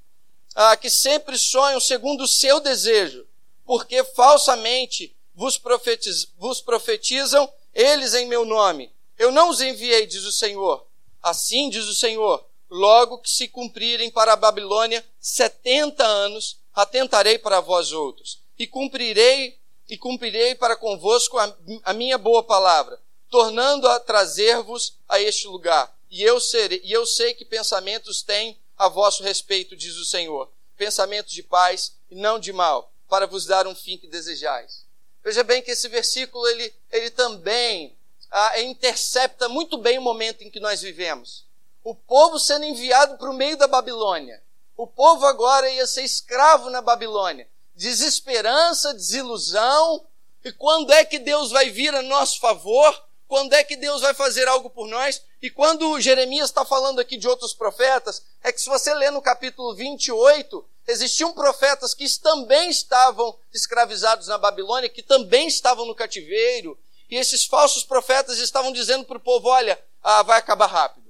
ah, 0.54 0.76
que 0.76 0.90
sempre 0.90 1.38
sonham 1.38 1.80
segundo 1.80 2.24
o 2.24 2.28
seu 2.28 2.60
desejo, 2.60 3.26
porque 3.64 4.04
falsamente 4.04 5.14
vos, 5.34 5.58
profetiz, 5.58 6.28
vos 6.38 6.60
profetizam 6.60 7.50
eles 7.74 8.14
em 8.14 8.26
meu 8.26 8.44
nome. 8.44 8.90
Eu 9.18 9.30
não 9.30 9.50
os 9.50 9.60
enviei, 9.60 10.06
diz 10.06 10.24
o 10.24 10.32
Senhor. 10.32 10.86
Assim 11.22 11.68
diz 11.68 11.86
o 11.86 11.94
Senhor, 11.94 12.44
logo 12.70 13.18
que 13.18 13.30
se 13.30 13.48
cumprirem 13.48 14.10
para 14.10 14.32
a 14.32 14.36
Babilônia 14.36 15.04
setenta 15.20 16.04
anos, 16.04 16.58
atentarei 16.74 17.38
para 17.38 17.60
vós 17.60 17.92
outros, 17.92 18.40
e 18.58 18.66
cumprirei 18.66 19.58
e 19.88 19.96
cumprirei 19.96 20.54
para 20.54 20.76
convosco 20.76 21.38
a, 21.38 21.56
a 21.84 21.92
minha 21.92 22.18
boa 22.18 22.42
palavra, 22.42 23.00
tornando 23.30 23.86
a 23.88 24.00
trazer-vos 24.00 24.96
a 25.08 25.20
este 25.20 25.46
lugar. 25.46 25.94
E 26.10 26.22
eu, 26.22 26.40
serei, 26.40 26.80
e 26.84 26.92
eu 26.92 27.06
sei 27.06 27.34
que 27.34 27.44
pensamentos 27.44 28.22
têm 28.22 28.58
a 28.76 28.88
vosso 28.88 29.22
respeito, 29.22 29.76
diz 29.76 29.96
o 29.96 30.04
Senhor, 30.04 30.50
pensamentos 30.76 31.32
de 31.32 31.42
paz 31.42 31.94
e 32.10 32.14
não 32.14 32.38
de 32.38 32.52
mal, 32.52 32.92
para 33.08 33.26
vos 33.26 33.46
dar 33.46 33.66
um 33.66 33.74
fim 33.74 33.96
que 33.96 34.06
desejais. 34.06 34.84
Veja 35.22 35.42
bem 35.42 35.62
que 35.62 35.72
esse 35.72 35.88
versículo 35.88 36.46
ele, 36.46 36.72
ele 36.90 37.10
também 37.10 37.96
ah, 38.30 38.60
intercepta 38.60 39.48
muito 39.48 39.76
bem 39.78 39.98
o 39.98 40.02
momento 40.02 40.42
em 40.42 40.50
que 40.50 40.60
nós 40.60 40.80
vivemos. 40.80 41.44
O 41.82 41.94
povo 41.94 42.38
sendo 42.38 42.64
enviado 42.64 43.16
para 43.16 43.30
o 43.30 43.34
meio 43.34 43.56
da 43.56 43.66
Babilônia. 43.66 44.42
O 44.76 44.86
povo 44.86 45.24
agora 45.24 45.70
ia 45.70 45.86
ser 45.86 46.02
escravo 46.02 46.68
na 46.70 46.82
Babilônia 46.82 47.48
desesperança, 47.76 48.94
desilusão. 48.94 50.04
E 50.44 50.50
quando 50.52 50.92
é 50.92 51.04
que 51.04 51.18
Deus 51.18 51.50
vai 51.50 51.70
vir 51.70 51.94
a 51.94 52.02
nosso 52.02 52.40
favor? 52.40 53.04
Quando 53.28 53.52
é 53.52 53.62
que 53.62 53.76
Deus 53.76 54.00
vai 54.00 54.14
fazer 54.14 54.48
algo 54.48 54.70
por 54.70 54.86
nós? 54.86 55.22
E 55.42 55.50
quando 55.50 56.00
Jeremias 56.00 56.48
está 56.48 56.64
falando 56.64 57.00
aqui 57.00 57.16
de 57.16 57.28
outros 57.28 57.52
profetas, 57.52 58.22
é 58.42 58.52
que 58.52 58.60
se 58.60 58.68
você 58.68 58.94
ler 58.94 59.10
no 59.10 59.20
capítulo 59.20 59.74
28, 59.74 60.64
existiam 60.86 61.32
profetas 61.32 61.92
que 61.92 62.08
também 62.20 62.70
estavam 62.70 63.36
escravizados 63.52 64.28
na 64.28 64.38
Babilônia, 64.38 64.88
que 64.88 65.02
também 65.02 65.48
estavam 65.48 65.84
no 65.86 65.94
cativeiro, 65.94 66.78
e 67.10 67.16
esses 67.16 67.44
falsos 67.44 67.84
profetas 67.84 68.38
estavam 68.38 68.72
dizendo 68.72 69.04
para 69.04 69.16
o 69.16 69.20
povo: 69.20 69.48
olha, 69.48 69.78
ah, 70.02 70.22
vai 70.22 70.38
acabar 70.38 70.66
rápido. 70.66 71.06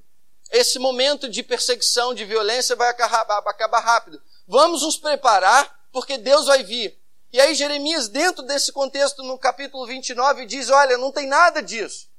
Esse 0.50 0.78
momento 0.78 1.28
de 1.28 1.42
perseguição, 1.42 2.14
de 2.14 2.25
violência 2.25 2.76
vai 2.76 2.88
acabar 2.88 3.80
rápido. 3.80 4.23
Vamos 4.46 4.82
nos 4.82 4.96
preparar 4.96 5.75
porque 5.96 6.18
Deus 6.18 6.44
vai 6.44 6.62
vir. 6.62 6.94
E 7.32 7.40
aí 7.40 7.54
Jeremias, 7.54 8.06
dentro 8.06 8.42
desse 8.42 8.70
contexto, 8.70 9.22
no 9.22 9.38
capítulo 9.38 9.86
29, 9.86 10.44
diz: 10.44 10.68
olha, 10.68 10.98
não 10.98 11.10
tem 11.10 11.26
nada 11.26 11.62
disso. 11.62 12.10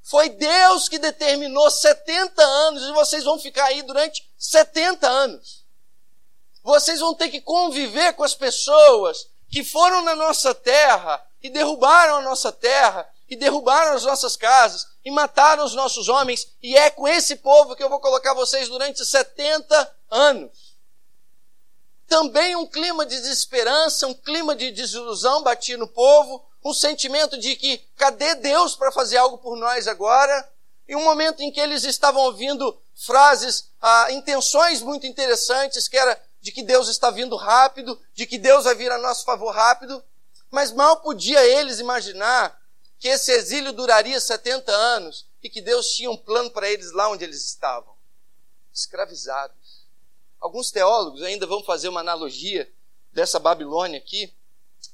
Foi 0.00 0.28
Deus 0.28 0.88
que 0.88 0.96
determinou 0.96 1.68
70 1.68 2.40
anos 2.40 2.84
e 2.84 2.92
vocês 2.92 3.24
vão 3.24 3.36
ficar 3.36 3.64
aí 3.64 3.82
durante 3.82 4.24
70 4.38 5.08
anos. 5.08 5.64
Vocês 6.62 7.00
vão 7.00 7.16
ter 7.16 7.30
que 7.30 7.40
conviver 7.40 8.12
com 8.12 8.22
as 8.22 8.36
pessoas 8.36 9.26
que 9.50 9.64
foram 9.64 10.00
na 10.02 10.14
nossa 10.14 10.54
terra 10.54 11.20
e 11.42 11.50
derrubaram 11.50 12.18
a 12.18 12.22
nossa 12.22 12.52
terra 12.52 13.10
e 13.28 13.34
derrubaram 13.34 13.96
as 13.96 14.04
nossas 14.04 14.36
casas 14.36 14.86
e 15.04 15.10
mataram 15.10 15.64
os 15.64 15.74
nossos 15.74 16.08
homens. 16.08 16.46
E 16.62 16.76
é 16.76 16.90
com 16.90 17.08
esse 17.08 17.34
povo 17.34 17.74
que 17.74 17.82
eu 17.82 17.90
vou 17.90 17.98
colocar 17.98 18.34
vocês 18.34 18.68
durante 18.68 19.04
70 19.04 19.96
anos 20.12 20.63
também 22.08 22.54
um 22.56 22.66
clima 22.66 23.04
de 23.04 23.16
desesperança, 23.16 24.06
um 24.06 24.14
clima 24.14 24.54
de 24.54 24.70
desilusão 24.70 25.42
batia 25.42 25.76
no 25.76 25.88
povo, 25.88 26.44
um 26.64 26.72
sentimento 26.72 27.38
de 27.38 27.56
que 27.56 27.78
cadê 27.96 28.34
Deus 28.36 28.74
para 28.74 28.92
fazer 28.92 29.16
algo 29.16 29.38
por 29.38 29.56
nós 29.56 29.86
agora? 29.86 30.48
E 30.86 30.94
um 30.94 31.04
momento 31.04 31.42
em 31.42 31.50
que 31.50 31.60
eles 31.60 31.84
estavam 31.84 32.22
ouvindo 32.22 32.78
frases, 32.94 33.70
ah, 33.80 34.08
intenções 34.10 34.82
muito 34.82 35.06
interessantes, 35.06 35.88
que 35.88 35.96
era 35.96 36.20
de 36.40 36.52
que 36.52 36.62
Deus 36.62 36.88
está 36.88 37.10
vindo 37.10 37.36
rápido, 37.36 37.98
de 38.14 38.26
que 38.26 38.36
Deus 38.36 38.64
vai 38.64 38.74
vir 38.74 38.92
a 38.92 38.98
nosso 38.98 39.24
favor 39.24 39.50
rápido, 39.54 40.02
mas 40.50 40.70
mal 40.72 41.00
podia 41.00 41.42
eles 41.42 41.80
imaginar 41.80 42.60
que 42.98 43.08
esse 43.08 43.32
exílio 43.32 43.72
duraria 43.72 44.20
70 44.20 44.70
anos 44.70 45.26
e 45.42 45.48
que 45.48 45.60
Deus 45.60 45.90
tinha 45.94 46.10
um 46.10 46.16
plano 46.16 46.50
para 46.50 46.68
eles 46.68 46.92
lá 46.92 47.08
onde 47.08 47.24
eles 47.24 47.44
estavam, 47.44 47.94
escravizados. 48.72 49.63
Alguns 50.44 50.70
teólogos 50.70 51.22
ainda 51.22 51.46
vão 51.46 51.64
fazer 51.64 51.88
uma 51.88 52.00
analogia 52.00 52.70
dessa 53.10 53.38
Babilônia 53.38 53.98
aqui, 53.98 54.30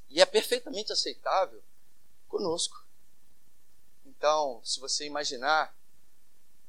e 0.09 0.21
é 0.21 0.25
perfeitamente 0.25 0.92
aceitável 0.92 1.61
conosco. 2.28 2.87
Então, 4.07 4.61
se 4.64 4.78
você 4.78 5.07
imaginar 5.07 5.76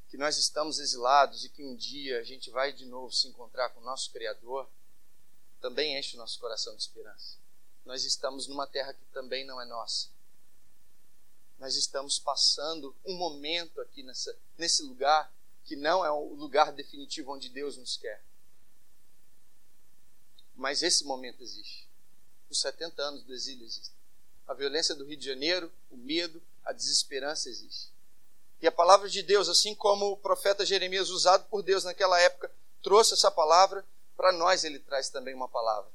que 0.09 0.17
nós 0.17 0.35
estamos 0.39 0.79
exilados 0.79 1.45
e 1.45 1.49
que 1.49 1.63
um 1.63 1.75
dia 1.75 2.21
a 2.21 2.23
gente 2.23 2.49
vai 2.49 2.73
de 2.73 2.87
novo 2.87 3.13
se 3.13 3.27
encontrar 3.27 3.69
com 3.69 3.81
o 3.81 3.83
nosso 3.83 4.09
Criador, 4.09 4.67
também 5.59 5.95
enche 5.95 6.15
o 6.15 6.19
nosso 6.19 6.39
coração 6.39 6.75
de 6.75 6.81
esperança. 6.81 7.37
Nós 7.85 8.03
estamos 8.03 8.47
numa 8.47 8.65
terra 8.65 8.95
que 8.95 9.05
também 9.13 9.45
não 9.45 9.61
é 9.61 9.65
nossa. 9.65 10.09
Nós 11.59 11.75
estamos 11.75 12.17
passando 12.17 12.95
um 13.05 13.15
momento 13.15 13.79
aqui 13.79 14.01
nessa, 14.01 14.35
nesse 14.57 14.81
lugar 14.81 15.31
que 15.65 15.75
não 15.75 16.03
é 16.03 16.09
o 16.09 16.33
lugar 16.33 16.71
definitivo 16.71 17.31
onde 17.31 17.47
Deus 17.47 17.77
nos 17.77 17.95
quer. 17.95 18.30
Mas 20.55 20.83
esse 20.83 21.03
momento 21.03 21.41
existe. 21.41 21.87
Os 22.49 22.59
70 22.61 23.01
anos 23.01 23.23
do 23.23 23.33
exílio 23.33 23.65
existem. 23.65 23.95
A 24.47 24.53
violência 24.53 24.93
do 24.93 25.05
Rio 25.05 25.17
de 25.17 25.25
Janeiro, 25.25 25.71
o 25.89 25.97
medo, 25.97 26.41
a 26.65 26.73
desesperança 26.73 27.49
existe. 27.49 27.89
E 28.61 28.67
a 28.67 28.71
palavra 28.71 29.09
de 29.09 29.23
Deus, 29.23 29.49
assim 29.49 29.73
como 29.73 30.11
o 30.11 30.17
profeta 30.17 30.65
Jeremias, 30.65 31.09
usado 31.09 31.45
por 31.45 31.63
Deus 31.63 31.83
naquela 31.83 32.19
época, 32.19 32.51
trouxe 32.83 33.13
essa 33.13 33.31
palavra, 33.31 33.85
para 34.15 34.31
nós 34.31 34.63
ele 34.63 34.79
traz 34.79 35.09
também 35.09 35.33
uma 35.33 35.47
palavra. 35.47 35.89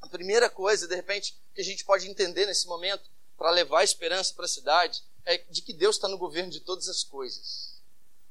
A 0.00 0.08
primeira 0.08 0.48
coisa, 0.48 0.86
de 0.86 0.94
repente, 0.94 1.36
que 1.54 1.60
a 1.60 1.64
gente 1.64 1.84
pode 1.84 2.08
entender 2.08 2.46
nesse 2.46 2.66
momento, 2.68 3.10
para 3.36 3.50
levar 3.50 3.82
esperança 3.84 4.34
para 4.34 4.44
a 4.44 4.48
cidade, 4.48 5.02
é 5.24 5.38
de 5.38 5.62
que 5.62 5.72
Deus 5.72 5.96
está 5.96 6.08
no 6.08 6.18
governo 6.18 6.50
de 6.50 6.60
todas 6.60 6.88
as 6.88 7.02
coisas. 7.02 7.80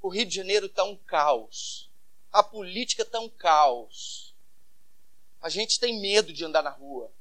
O 0.01 0.09
Rio 0.09 0.25
de 0.25 0.35
Janeiro 0.35 0.67
está 0.67 0.83
um 0.83 0.95
caos. 0.95 1.89
A 2.31 2.43
política 2.43 3.03
está 3.03 3.19
um 3.19 3.29
caos. 3.29 4.26
A 5.41 5.49
gente 5.49 5.79
tem 5.79 5.99
medo 5.99 6.33
de 6.33 6.43
andar 6.43 6.63
na 6.63 6.69
rua. 6.69 7.11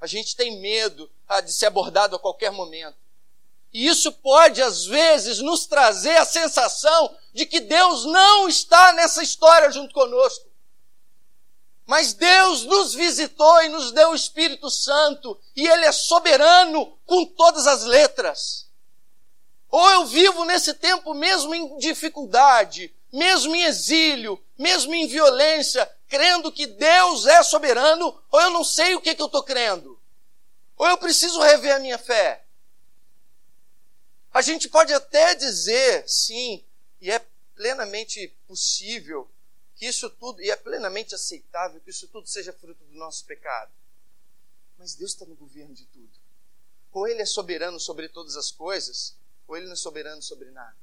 A 0.00 0.06
gente 0.06 0.36
tem 0.36 0.60
medo 0.60 1.10
ah, 1.28 1.40
de 1.40 1.52
ser 1.52 1.66
abordado 1.66 2.16
a 2.16 2.18
qualquer 2.18 2.50
momento. 2.50 2.96
E 3.72 3.86
isso 3.88 4.12
pode, 4.12 4.62
às 4.62 4.84
vezes, 4.84 5.40
nos 5.40 5.66
trazer 5.66 6.16
a 6.16 6.24
sensação 6.24 7.16
de 7.32 7.44
que 7.44 7.58
Deus 7.58 8.04
não 8.04 8.48
está 8.48 8.92
nessa 8.92 9.22
história 9.22 9.70
junto 9.72 9.92
conosco. 9.92 10.46
Mas 11.84 12.14
Deus 12.14 12.64
nos 12.64 12.94
visitou 12.94 13.62
e 13.62 13.68
nos 13.68 13.90
deu 13.92 14.10
o 14.10 14.14
Espírito 14.14 14.70
Santo, 14.70 15.38
e 15.56 15.66
Ele 15.66 15.84
é 15.84 15.92
soberano 15.92 16.96
com 17.04 17.26
todas 17.26 17.66
as 17.66 17.82
letras. 17.82 18.68
Ou 19.68 19.90
eu 19.90 20.06
vivo 20.06 20.44
nesse 20.44 20.72
tempo 20.74 21.12
mesmo 21.12 21.52
em 21.52 21.76
dificuldade, 21.78 22.94
mesmo 23.12 23.54
em 23.56 23.64
exílio, 23.64 24.40
mesmo 24.56 24.94
em 24.94 25.08
violência, 25.08 25.90
crendo 26.14 26.52
que 26.52 26.68
Deus 26.68 27.26
é 27.26 27.42
soberano, 27.42 28.22
ou 28.30 28.40
eu 28.40 28.50
não 28.50 28.62
sei 28.62 28.94
o 28.94 29.00
que, 29.00 29.16
que 29.16 29.20
eu 29.20 29.26
estou 29.26 29.42
crendo. 29.42 30.00
Ou 30.76 30.86
eu 30.86 30.96
preciso 30.96 31.40
rever 31.40 31.74
a 31.74 31.80
minha 31.80 31.98
fé. 31.98 32.44
A 34.32 34.40
gente 34.40 34.68
pode 34.68 34.94
até 34.94 35.34
dizer, 35.34 36.08
sim, 36.08 36.64
e 37.00 37.10
é 37.10 37.18
plenamente 37.56 38.28
possível 38.46 39.28
que 39.74 39.86
isso 39.86 40.08
tudo, 40.08 40.40
e 40.40 40.52
é 40.52 40.56
plenamente 40.56 41.16
aceitável 41.16 41.80
que 41.80 41.90
isso 41.90 42.06
tudo 42.06 42.28
seja 42.28 42.52
fruto 42.52 42.84
do 42.84 42.96
nosso 42.96 43.24
pecado. 43.24 43.72
Mas 44.78 44.94
Deus 44.94 45.10
está 45.10 45.24
no 45.24 45.34
governo 45.34 45.74
de 45.74 45.84
tudo. 45.86 46.12
Ou 46.92 47.08
Ele 47.08 47.22
é 47.22 47.26
soberano 47.26 47.80
sobre 47.80 48.08
todas 48.08 48.36
as 48.36 48.52
coisas, 48.52 49.16
ou 49.48 49.56
Ele 49.56 49.66
não 49.66 49.72
é 49.72 49.76
soberano 49.76 50.22
sobre 50.22 50.52
nada. 50.52 50.76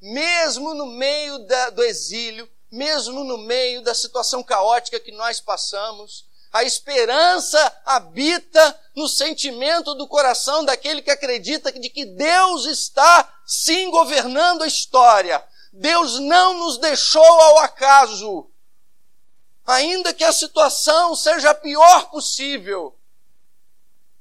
Mesmo 0.00 0.74
no 0.74 0.86
meio 0.86 1.38
da, 1.46 1.70
do 1.70 1.84
exílio, 1.84 2.50
mesmo 2.70 3.24
no 3.24 3.38
meio 3.38 3.82
da 3.82 3.94
situação 3.94 4.42
caótica 4.42 5.00
que 5.00 5.12
nós 5.12 5.40
passamos, 5.40 6.26
A 6.56 6.64
esperança 6.64 7.82
habita 7.84 8.80
no 8.94 9.06
sentimento 9.06 9.94
do 9.94 10.08
coração 10.08 10.64
daquele 10.64 11.02
que 11.02 11.10
acredita 11.10 11.70
de 11.70 11.90
que 11.90 12.06
Deus 12.06 12.64
está 12.64 13.40
sim 13.44 13.90
governando 13.90 14.62
a 14.62 14.66
história. 14.66 15.44
Deus 15.70 16.18
não 16.18 16.54
nos 16.54 16.78
deixou 16.78 17.22
ao 17.22 17.58
acaso. 17.58 18.48
Ainda 19.66 20.14
que 20.14 20.24
a 20.24 20.32
situação 20.32 21.14
seja 21.14 21.50
a 21.50 21.54
pior 21.54 22.08
possível, 22.08 22.98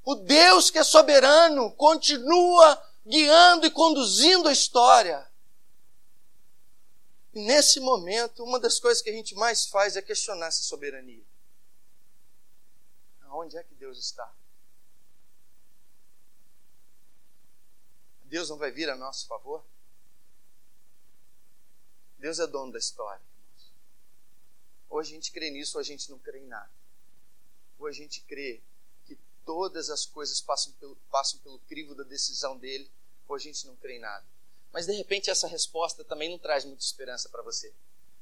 o 0.03 0.15
Deus 0.15 0.69
que 0.69 0.79
é 0.79 0.83
soberano 0.83 1.71
continua 1.71 2.81
guiando 3.07 3.65
e 3.65 3.71
conduzindo 3.71 4.49
a 4.49 4.51
história. 4.51 5.25
Nesse 7.35 7.81
momento, 7.81 8.45
uma 8.45 8.57
das 8.57 8.79
coisas 8.79 9.03
que 9.03 9.09
a 9.09 9.13
gente 9.13 9.35
mais 9.35 9.65
faz 9.65 9.97
é 9.97 10.01
questionar 10.01 10.47
essa 10.47 10.63
soberania. 10.63 11.21
Onde 13.29 13.57
é 13.57 13.63
que 13.63 13.75
Deus 13.75 13.99
está? 13.99 14.33
Deus 18.23 18.49
não 18.49 18.57
vai 18.57 18.71
vir 18.71 18.89
a 18.89 18.95
nosso 18.95 19.27
favor? 19.27 19.65
Deus 22.17 22.39
é 22.39 22.47
dono 22.47 22.71
da 22.71 22.79
história. 22.79 23.21
Ou 24.89 24.99
a 24.99 25.03
gente 25.03 25.29
crê 25.33 25.49
nisso, 25.49 25.77
ou 25.77 25.81
a 25.81 25.83
gente 25.83 26.09
não 26.09 26.17
crê 26.17 26.39
em 26.39 26.47
nada. 26.47 26.71
Ou 27.77 27.87
a 27.87 27.91
gente 27.91 28.21
crê 28.21 28.61
que 29.05 29.19
todas 29.43 29.89
as 29.89 30.05
coisas 30.05 30.39
passam 30.39 30.71
pelo, 30.73 30.95
passam 31.11 31.37
pelo 31.41 31.59
crivo 31.59 31.93
da 31.93 32.03
decisão 32.03 32.57
dele, 32.57 32.89
ou 33.27 33.35
a 33.35 33.39
gente 33.39 33.67
não 33.67 33.75
crê 33.75 33.97
em 33.97 33.99
nada. 33.99 34.25
Mas 34.75 34.86
de 34.88 34.91
repente 34.91 35.29
essa 35.29 35.48
resposta 35.48 36.03
também 36.03 36.29
não 36.29 36.38
traz 36.38 36.65
muita 36.65 36.84
esperança 36.84 37.29
para 37.29 37.41
você. 37.41 37.72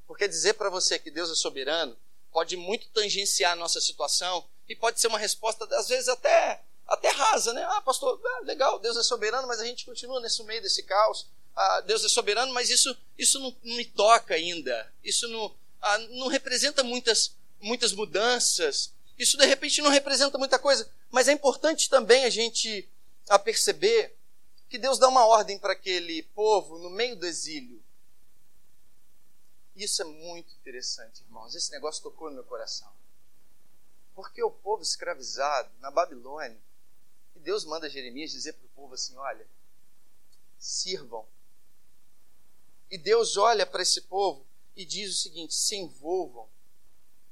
Porque 0.06 0.28
dizer 0.28 0.54
para 0.54 0.70
você 0.70 1.00
que 1.00 1.10
Deus 1.10 1.32
é 1.32 1.34
soberano 1.34 1.98
pode 2.32 2.56
muito 2.56 2.88
tangenciar 2.90 3.54
a 3.54 3.56
nossa 3.56 3.82
situação 3.82 4.46
e 4.70 4.76
pode 4.76 5.02
ser 5.02 5.08
uma 5.08 5.18
resposta, 5.18 5.66
às 5.76 5.88
vezes, 5.88 6.08
até, 6.08 6.62
até 6.88 7.10
rasa, 7.10 7.54
né? 7.54 7.64
Ah, 7.64 7.82
pastor, 7.82 8.22
ah, 8.24 8.42
legal, 8.44 8.78
Deus 8.78 8.96
é 8.98 9.02
soberano, 9.02 9.48
mas 9.48 9.60
a 9.60 9.66
gente 9.66 9.84
continua 9.84 10.20
nesse 10.20 10.44
meio 10.44 10.62
desse 10.62 10.84
caos. 10.84 11.26
Ah, 11.56 11.82
Deus 11.82 12.06
é 12.06 12.08
soberano, 12.10 12.54
mas 12.54 12.70
isso, 12.70 12.96
isso 13.18 13.40
não, 13.40 13.56
não 13.64 13.76
me 13.76 13.86
toca 13.86 14.36
ainda. 14.36 14.94
Isso 15.04 15.28
não, 15.30 15.52
ah, 15.82 15.98
não 16.12 16.28
representa 16.28 16.84
muitas, 16.84 17.36
muitas 17.60 17.94
mudanças. 17.94 18.94
Isso, 19.18 19.38
de 19.38 19.46
repente, 19.48 19.82
não 19.82 19.90
representa 19.90 20.38
muita 20.38 20.60
coisa. 20.60 20.88
Mas 21.10 21.28
é 21.28 21.32
importante 21.32 21.90
também 21.90 22.26
a 22.26 22.30
gente 22.30 22.88
a 23.28 23.40
perceber 23.40 24.16
que 24.74 24.80
Deus 24.80 24.98
dá 24.98 25.08
uma 25.08 25.24
ordem 25.24 25.60
para 25.60 25.74
aquele 25.74 26.24
povo 26.34 26.80
no 26.80 26.90
meio 26.90 27.16
do 27.16 27.28
exílio. 27.28 27.80
Isso 29.76 30.02
é 30.02 30.06
muito 30.06 30.52
interessante, 30.56 31.22
irmãos. 31.22 31.54
Esse 31.54 31.70
negócio 31.70 32.02
tocou 32.02 32.30
no 32.30 32.38
meu 32.38 32.44
coração. 32.44 32.92
Porque 34.16 34.42
o 34.42 34.50
povo 34.50 34.82
escravizado 34.82 35.72
na 35.78 35.92
Babilônia, 35.92 36.60
e 37.36 37.40
Deus 37.40 37.66
manda 37.66 37.88
Jeremias 37.88 38.32
dizer 38.32 38.54
para 38.54 38.66
o 38.66 38.70
povo 38.70 38.96
assim: 38.96 39.16
olha, 39.16 39.48
sirvam. 40.58 41.24
E 42.90 42.98
Deus 42.98 43.38
olha 43.38 43.68
para 43.68 43.84
esse 43.84 44.02
povo 44.02 44.44
e 44.76 44.84
diz 44.86 45.14
o 45.14 45.22
seguinte: 45.22 45.54
se 45.54 45.76
envolvam. 45.76 46.50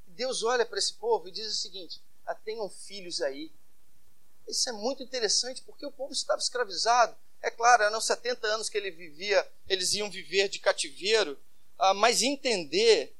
E 0.07 0.11
Deus 0.11 0.43
olha 0.43 0.63
para 0.63 0.77
esse 0.77 0.93
povo 0.93 1.27
e 1.27 1.31
diz 1.31 1.51
o 1.51 1.59
seguinte: 1.59 2.03
ah, 2.23 2.35
tenham 2.35 2.69
filhos 2.69 3.19
aí. 3.19 3.51
Isso 4.47 4.69
é 4.69 4.73
muito 4.73 5.01
interessante 5.01 5.63
porque 5.63 5.87
o 5.87 5.91
povo 5.91 6.13
estava 6.13 6.39
escravizado. 6.39 7.17
É 7.41 7.49
claro, 7.49 7.83
eram 7.83 7.99
70 7.99 8.45
anos 8.47 8.69
que 8.69 8.77
ele 8.77 8.91
vivia, 8.91 9.47
eles 9.67 9.93
iam 9.93 10.09
viver 10.09 10.47
de 10.47 10.59
cativeiro, 10.59 11.37
ah, 11.77 11.93
mas 11.93 12.21
entender 12.21 13.15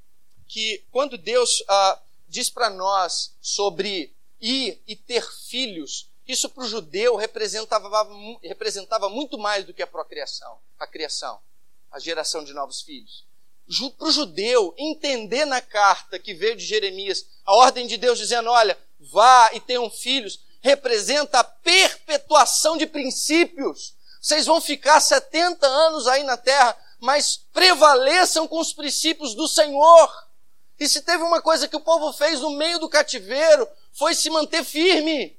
que 0.48 0.84
quando 0.92 1.18
Deus 1.18 1.64
ah, 1.68 2.00
diz 2.28 2.50
para 2.50 2.70
nós 2.70 3.34
sobre 3.42 4.14
ir 4.40 4.82
e 4.88 4.96
ter 4.96 5.26
filhos, 5.48 6.10
isso 6.28 6.50
para 6.50 6.64
o 6.64 6.68
judeu 6.68 7.16
representava, 7.16 8.08
representava 8.44 9.10
muito 9.10 9.38
mais 9.38 9.66
do 9.66 9.74
que 9.74 9.82
a 9.82 9.88
procriação, 9.88 10.60
a 10.80 10.86
criação, 10.86 11.40
a 11.92 12.00
geração 12.00 12.44
de 12.44 12.54
novos 12.54 12.82
filhos. 12.82 13.26
Para 13.98 14.08
o 14.08 14.12
judeu 14.12 14.74
entender 14.78 15.46
na 15.46 15.62
carta 15.62 16.20
que 16.20 16.34
veio 16.34 16.56
de 16.56 16.66
Jeremias 16.66 17.26
a 17.46 17.56
ordem 17.56 17.88
de 17.88 17.98
Deus 17.98 18.18
dizendo: 18.18 18.50
olha, 18.50 18.78
vá 19.00 19.50
e 19.54 19.60
tenham 19.60 19.90
filhos, 19.90 20.40
representa 20.62 21.40
a 21.40 21.44
perpetuação 21.44 22.78
de 22.78 22.86
princípios. 22.86 23.96
Vocês 24.22 24.46
vão 24.46 24.62
ficar 24.62 25.00
70 25.00 25.66
anos 25.66 26.08
aí 26.08 26.22
na 26.22 26.38
terra, 26.38 26.78
mas 27.00 27.38
prevaleçam 27.52 28.48
com 28.48 28.60
os 28.60 28.72
princípios 28.72 29.34
do 29.34 29.48
Senhor. 29.48 30.28
E 30.80 30.88
se 30.88 31.02
teve 31.02 31.24
uma 31.24 31.42
coisa 31.42 31.68
que 31.68 31.76
o 31.76 31.82
povo 31.82 32.14
fez 32.14 32.40
no 32.40 32.52
meio 32.52 32.78
do 32.78 32.88
cativeiro, 32.88 33.68
foi 33.92 34.14
se 34.14 34.30
manter 34.30 34.64
firme, 34.64 35.36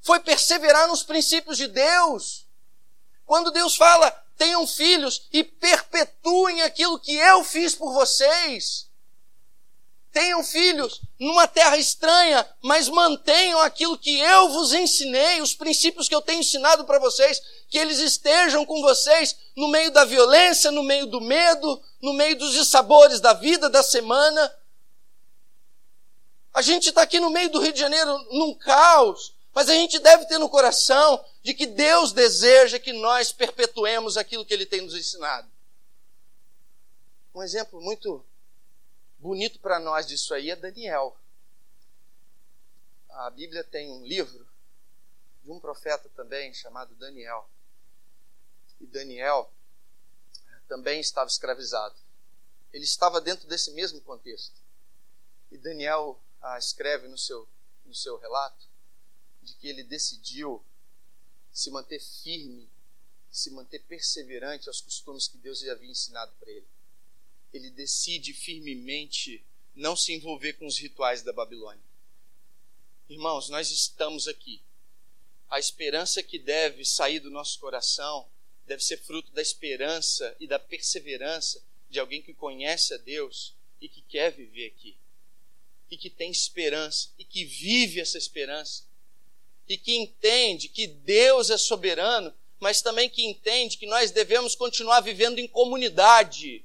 foi 0.00 0.20
perseverar 0.20 0.86
nos 0.86 1.02
princípios 1.02 1.56
de 1.56 1.66
Deus. 1.66 2.46
Quando 3.26 3.50
Deus 3.50 3.74
fala, 3.74 4.10
tenham 4.36 4.64
filhos 4.64 5.26
e 5.32 5.42
perpetuem 5.42 6.62
aquilo 6.62 6.98
que 6.98 7.16
eu 7.16 7.42
fiz 7.42 7.74
por 7.74 7.92
vocês. 7.92 8.88
Tenham 10.12 10.44
filhos 10.44 11.00
numa 11.18 11.48
terra 11.48 11.76
estranha, 11.76 12.48
mas 12.62 12.88
mantenham 12.88 13.60
aquilo 13.60 13.98
que 13.98 14.20
eu 14.20 14.48
vos 14.50 14.72
ensinei, 14.72 15.40
os 15.40 15.54
princípios 15.54 16.08
que 16.08 16.14
eu 16.14 16.22
tenho 16.22 16.38
ensinado 16.38 16.84
para 16.84 17.00
vocês, 17.00 17.42
que 17.68 17.78
eles 17.78 17.98
estejam 17.98 18.64
com 18.64 18.80
vocês 18.82 19.36
no 19.56 19.68
meio 19.68 19.90
da 19.90 20.04
violência, 20.04 20.70
no 20.70 20.82
meio 20.82 21.06
do 21.06 21.20
medo, 21.20 21.82
no 22.00 22.12
meio 22.12 22.36
dos 22.36 22.52
dissabores 22.52 23.20
da 23.20 23.32
vida, 23.32 23.68
da 23.68 23.82
semana, 23.82 24.54
a 26.54 26.62
gente 26.62 26.88
está 26.88 27.02
aqui 27.02 27.18
no 27.18 27.30
meio 27.30 27.50
do 27.50 27.60
Rio 27.60 27.72
de 27.72 27.80
Janeiro 27.80 28.16
num 28.30 28.54
caos, 28.54 29.34
mas 29.52 29.68
a 29.68 29.74
gente 29.74 29.98
deve 29.98 30.24
ter 30.26 30.38
no 30.38 30.48
coração 30.48 31.24
de 31.42 31.52
que 31.52 31.66
Deus 31.66 32.12
deseja 32.12 32.78
que 32.78 32.92
nós 32.92 33.32
perpetuemos 33.32 34.16
aquilo 34.16 34.46
que 34.46 34.54
Ele 34.54 34.64
tem 34.64 34.80
nos 34.80 34.94
ensinado. 34.94 35.50
Um 37.34 37.42
exemplo 37.42 37.80
muito 37.80 38.24
bonito 39.18 39.58
para 39.58 39.80
nós 39.80 40.06
disso 40.06 40.32
aí 40.32 40.48
é 40.48 40.54
Daniel. 40.54 41.16
A 43.10 43.30
Bíblia 43.30 43.64
tem 43.64 43.90
um 43.90 44.04
livro 44.04 44.46
de 45.42 45.50
um 45.50 45.58
profeta 45.58 46.08
também 46.10 46.54
chamado 46.54 46.94
Daniel. 46.94 47.48
E 48.80 48.86
Daniel 48.86 49.52
também 50.68 51.00
estava 51.00 51.28
escravizado. 51.28 51.94
Ele 52.72 52.84
estava 52.84 53.20
dentro 53.20 53.46
desse 53.48 53.70
mesmo 53.72 54.00
contexto. 54.00 54.60
E 55.50 55.56
Daniel 55.56 56.20
ah, 56.42 56.58
escreve 56.58 57.06
no 57.08 57.16
seu, 57.16 57.48
no 57.84 57.94
seu 57.94 58.18
relato 58.18 58.66
de 59.42 59.54
que 59.54 59.68
ele 59.68 59.84
decidiu 59.84 60.64
se 61.52 61.70
manter 61.70 62.00
firme, 62.00 62.68
se 63.30 63.50
manter 63.50 63.80
perseverante 63.80 64.68
aos 64.68 64.80
costumes 64.80 65.28
que 65.28 65.38
Deus 65.38 65.62
havia 65.68 65.90
ensinado 65.90 66.32
para 66.40 66.50
ele. 66.50 66.66
Ele 67.52 67.70
decide 67.70 68.32
firmemente 68.32 69.44
não 69.74 69.96
se 69.96 70.12
envolver 70.12 70.54
com 70.54 70.66
os 70.66 70.78
rituais 70.78 71.22
da 71.22 71.32
Babilônia. 71.32 71.82
Irmãos, 73.08 73.48
nós 73.48 73.70
estamos 73.70 74.26
aqui. 74.26 74.60
A 75.48 75.58
esperança 75.58 76.22
que 76.22 76.38
deve 76.38 76.84
sair 76.84 77.20
do 77.20 77.30
nosso 77.30 77.60
coração 77.60 78.28
deve 78.66 78.82
ser 78.82 78.98
fruto 78.98 79.32
da 79.32 79.42
esperança 79.42 80.34
e 80.40 80.46
da 80.46 80.58
perseverança 80.58 81.62
de 81.90 82.00
alguém 82.00 82.22
que 82.22 82.34
conhece 82.34 82.94
a 82.94 82.96
Deus 82.96 83.54
e 83.80 83.88
que 83.88 84.02
quer 84.02 84.32
viver 84.32 84.66
aqui 84.66 84.96
e 85.90 85.96
que 85.96 86.10
tem 86.10 86.30
esperança 86.30 87.10
e 87.18 87.24
que 87.24 87.44
vive 87.44 88.00
essa 88.00 88.18
esperança 88.18 88.84
e 89.68 89.78
que 89.78 89.96
entende 89.96 90.68
que 90.68 90.86
Deus 90.86 91.50
é 91.50 91.56
soberano, 91.56 92.32
mas 92.60 92.82
também 92.82 93.08
que 93.08 93.24
entende 93.24 93.78
que 93.78 93.86
nós 93.86 94.10
devemos 94.10 94.54
continuar 94.54 95.00
vivendo 95.00 95.38
em 95.38 95.48
comunidade. 95.48 96.64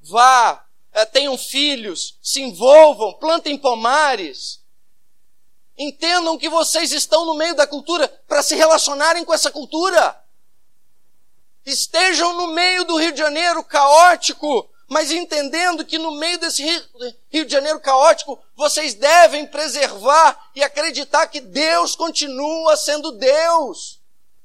Vá, 0.00 0.68
é, 0.92 1.04
tenham 1.04 1.36
filhos, 1.36 2.16
se 2.22 2.40
envolvam, 2.40 3.14
plantem 3.14 3.58
pomares. 3.58 4.62
Entendam 5.78 6.38
que 6.38 6.48
vocês 6.48 6.92
estão 6.92 7.26
no 7.26 7.34
meio 7.34 7.54
da 7.54 7.66
cultura 7.66 8.08
para 8.26 8.42
se 8.42 8.54
relacionarem 8.54 9.24
com 9.24 9.34
essa 9.34 9.50
cultura. 9.50 10.18
Estejam 11.64 12.32
no 12.34 12.48
meio 12.48 12.84
do 12.84 12.96
Rio 12.96 13.12
de 13.12 13.18
Janeiro 13.18 13.62
caótico, 13.62 14.70
mas 14.88 15.10
entendendo 15.10 15.84
que 15.84 15.98
no 15.98 16.12
meio 16.12 16.38
desse 16.38 16.62
Rio 17.28 17.44
de 17.44 17.52
Janeiro 17.52 17.80
caótico, 17.80 18.38
vocês 18.54 18.94
devem 18.94 19.46
preservar 19.46 20.50
e 20.54 20.62
acreditar 20.62 21.26
que 21.26 21.40
Deus 21.40 21.96
continua 21.96 22.76
sendo 22.76 23.12
Deus. 23.12 24.00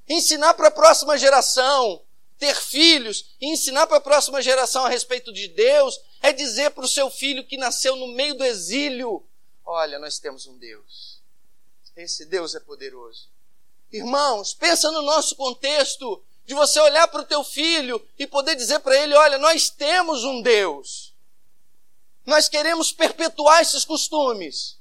Ensinar 0.10 0.56
para 0.56 0.68
a 0.68 0.72
próxima 0.72 1.18
geração, 1.18 2.02
ter 2.40 2.56
filhos, 2.56 3.36
e 3.40 3.54
ensinar 3.54 3.86
para 3.86 3.98
a 3.98 4.02
próxima 4.02 4.42
geração 4.42 4.84
a 4.84 4.90
respeito 4.90 5.32
de 5.32 5.48
Deus, 5.48 5.98
é 6.24 6.34
dizer 6.34 6.72
para 6.72 6.84
o 6.84 6.88
seu 6.88 7.10
filho 7.10 7.46
que 7.46 7.56
nasceu 7.56 7.96
no 7.96 8.08
meio 8.08 8.34
do 8.34 8.44
exílio: 8.44 9.24
olha, 9.64 10.00
nós 10.00 10.18
temos 10.18 10.48
um 10.48 10.58
Deus. 10.58 11.21
Esse 11.96 12.26
Deus 12.26 12.56
é 12.56 12.60
poderoso. 12.60 13.30
Irmãos, 13.92 14.54
pensa 14.54 14.90
no 14.92 15.02
nosso 15.02 15.36
contexto 15.36 16.24
de 16.46 16.54
você 16.54 16.80
olhar 16.80 17.08
para 17.08 17.22
o 17.22 17.26
teu 17.26 17.44
filho 17.44 18.06
e 18.18 18.26
poder 18.26 18.56
dizer 18.56 18.80
para 18.80 18.96
ele: 18.96 19.14
olha, 19.14 19.38
nós 19.38 19.70
temos 19.70 20.24
um 20.24 20.42
Deus. 20.42 21.14
Nós 22.26 22.48
queremos 22.48 22.92
perpetuar 22.92 23.62
esses 23.62 23.84
costumes. 23.84 24.78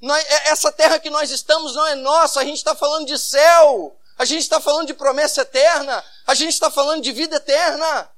Nós, 0.00 0.24
é, 0.24 0.48
essa 0.48 0.72
terra 0.72 0.98
que 0.98 1.10
nós 1.10 1.30
estamos 1.30 1.74
não 1.74 1.86
é 1.86 1.94
nossa, 1.94 2.40
a 2.40 2.44
gente 2.44 2.56
está 2.56 2.74
falando 2.74 3.06
de 3.06 3.18
céu, 3.18 3.96
a 4.18 4.24
gente 4.24 4.42
está 4.42 4.60
falando 4.60 4.88
de 4.88 4.94
promessa 4.94 5.42
eterna, 5.42 6.04
a 6.26 6.34
gente 6.34 6.52
está 6.52 6.70
falando 6.70 7.02
de 7.02 7.12
vida 7.12 7.36
eterna. 7.36 8.10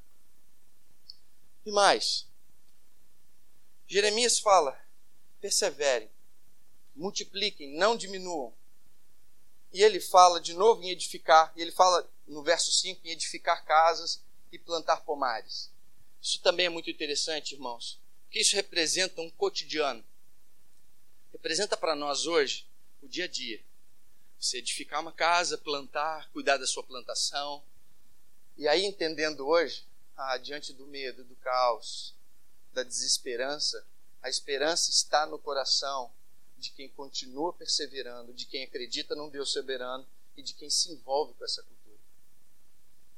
E 1.65 1.71
mais, 1.71 2.27
Jeremias 3.87 4.39
fala: 4.39 4.79
perseverem, 5.41 6.11
multipliquem, 6.95 7.77
não 7.77 7.97
diminuam. 7.97 8.53
E 9.73 9.83
ele 9.83 10.01
fala 10.01 10.41
de 10.41 10.55
novo 10.55 10.83
em 10.83 10.91
edificar, 10.91 11.53
e 11.57 11.61
ele 11.61 11.73
fala 11.73 12.09
no 12.27 12.43
verso 12.43 12.73
5 12.73 13.01
em 13.05 13.11
edificar 13.11 13.65
casas 13.65 14.23
e 14.53 14.59
plantar 14.59 14.99
pomares. 14.99 15.71
Isso 16.23 16.41
também 16.41 16.67
é 16.67 16.71
muito 16.71 16.89
interessante, 16.89 17.55
irmãos, 17.55 17.99
porque 18.25 18.41
isso 18.41 18.57
representa 18.57 19.21
um 19.21 19.31
cotidiano. 19.31 20.05
Representa 21.33 21.77
para 21.77 21.95
nós 21.95 22.27
hoje 22.27 22.67
o 23.03 23.09
dia 23.09 23.25
a 23.25 23.29
dia. 23.29 23.63
Você 24.39 24.59
edificar 24.59 25.01
uma 25.01 25.13
casa, 25.13 25.59
plantar, 25.59 26.31
cuidar 26.31 26.57
da 26.57 26.67
sua 26.67 26.83
plantação. 26.83 27.63
E 28.57 28.69
aí, 28.69 28.85
entendendo 28.85 29.47
hoje, 29.47 29.85
ah, 30.17 30.39
diante 30.39 30.73
do 30.73 30.87
medo, 30.87 31.25
do 31.25 31.35
caos, 31.37 32.15
da 32.73 32.83
desesperança, 32.83 33.85
a 34.23 34.29
esperança 34.29 34.91
está 34.91 35.27
no 35.27 35.39
coração 35.39 36.13
de 36.65 36.71
quem 36.71 36.89
continua 36.89 37.53
perseverando, 37.53 38.33
de 38.33 38.47
quem 38.47 38.65
acredita 38.65 39.15
num 39.15 39.29
Deus 39.29 39.53
soberano 39.53 40.07
e 40.35 40.43
de 40.43 40.55
quem 40.55 40.71
se 40.71 40.91
envolve 40.91 41.35
com 41.35 41.45
essa 41.45 41.63
cultura. 41.63 41.99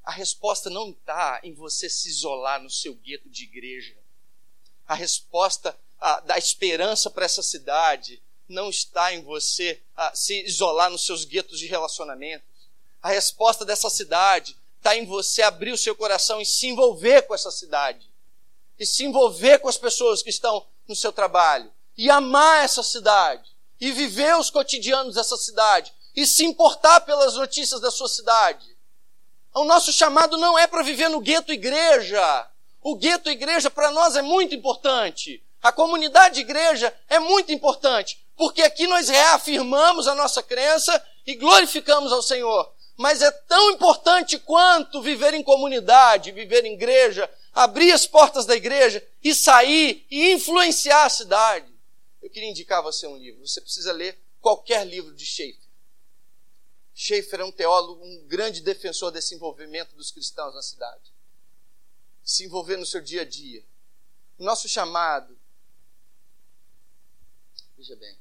A 0.03 0.11
resposta 0.11 0.69
não 0.69 0.91
está 0.91 1.41
em 1.45 1.55
você 1.55 1.89
se 1.89 2.09
isolar 2.09 2.61
no 2.61 2.69
seu 2.69 2.95
gueto 2.95 3.29
de 3.31 3.45
igreja. 3.45 3.97
A 4.87 4.95
resposta 4.95 5.79
da 6.25 6.37
esperança 6.37 7.09
para 7.09 7.25
essa 7.25 7.43
cidade 7.43 8.21
não 8.49 8.69
está 8.69 9.15
em 9.15 9.23
você 9.23 9.81
se 10.13 10.43
isolar 10.45 10.91
nos 10.91 11.07
seus 11.07 11.25
guetos 11.25 11.59
de 11.61 11.67
relacionamentos. 11.67 12.69
A 13.01 13.11
resposta 13.11 13.65
dessa 13.65 13.89
cidade 13.89 14.57
está 14.79 14.97
em 14.97 15.07
você 15.07 15.43
abrir 15.43 15.71
o 15.71 15.79
seu 15.79 15.95
coração 15.95 16.41
e 16.41 16.47
se 16.47 16.67
envolver 16.67 17.23
com 17.23 17.35
essa 17.35 17.51
cidade. 17.53 18.11
E 18.77 18.85
se 18.85 19.05
envolver 19.05 19.61
com 19.61 19.69
as 19.69 19.79
pessoas 19.79 20.21
que 20.21 20.31
estão 20.31 20.67
no 20.87 20.97
seu 20.97 21.13
trabalho. 21.13 21.73
E 21.97 22.11
amar 22.11 22.65
essa 22.65 22.83
cidade. 22.83 23.51
E 23.81 23.93
viver 23.93 24.37
os 24.37 24.51
cotidianos 24.51 25.15
dessa 25.15 25.37
cidade. 25.37 25.93
E 26.15 26.27
se 26.27 26.45
importar 26.45 27.01
pelas 27.01 27.35
notícias 27.35 27.81
da 27.81 27.91
sua 27.91 28.09
cidade. 28.09 28.77
O 29.55 29.65
nosso 29.65 29.93
chamado 29.93 30.37
não 30.37 30.59
é 30.59 30.67
para 30.67 30.83
viver 30.83 31.09
no 31.09 31.21
gueto 31.21 31.53
igreja. 31.53 32.47
O 32.83 32.95
gueto 32.95 33.31
igreja 33.31 33.71
para 33.71 33.91
nós 33.91 34.15
é 34.15 34.23
muito 34.23 34.55
importante. 34.55 35.43
A 35.63 35.73
comunidade 35.73 36.41
igreja 36.41 36.95
é 37.09 37.19
muito 37.19 37.53
importante, 37.53 38.25
porque 38.37 38.63
aqui 38.63 38.87
nós 38.87 39.09
reafirmamos 39.09 40.07
a 40.07 40.15
nossa 40.15 40.43
crença 40.43 41.03
e 41.27 41.35
glorificamos 41.35 42.13
ao 42.13 42.23
Senhor. 42.23 42.73
Mas 42.97 43.21
é 43.21 43.31
tão 43.31 43.73
importante 43.73 44.39
quanto 44.39 45.03
viver 45.03 45.35
em 45.35 45.43
comunidade, 45.43 46.33
viver 46.33 46.65
em 46.65 46.75
igreja, 46.75 47.29
abrir 47.53 47.93
as 47.93 48.07
portas 48.07 48.47
da 48.47 48.55
igreja 48.55 49.03
e 49.25 49.35
sair 49.35 50.07
e 50.11 50.33
influenciar 50.33 51.05
a 51.05 51.11
cidade. 51.11 51.76
Eu 52.27 52.31
queria 52.31 52.51
indicar 52.51 52.81
a 52.81 52.83
você 52.83 53.07
um 53.07 53.17
livro. 53.17 53.47
Você 53.47 53.61
precisa 53.61 53.93
ler 53.93 54.19
qualquer 54.41 54.85
livro 54.85 55.15
de 55.15 55.25
Schaefer. 55.25 55.71
Schaeffer 56.93 57.39
é 57.39 57.45
um 57.45 57.53
teólogo, 57.53 58.05
um 58.05 58.27
grande 58.27 58.63
defensor 58.63 59.13
desse 59.13 59.37
envolvimento 59.37 59.95
dos 59.95 60.11
cristãos 60.11 60.53
na 60.53 60.61
cidade. 60.61 61.13
Se 62.25 62.45
envolver 62.45 62.79
no 62.79 62.85
seu 62.85 63.01
dia 63.01 63.23
a 63.23 63.25
dia. 63.25 63.65
Nosso 64.37 64.69
chamado, 64.69 65.39
veja 67.77 67.95
bem, 67.95 68.19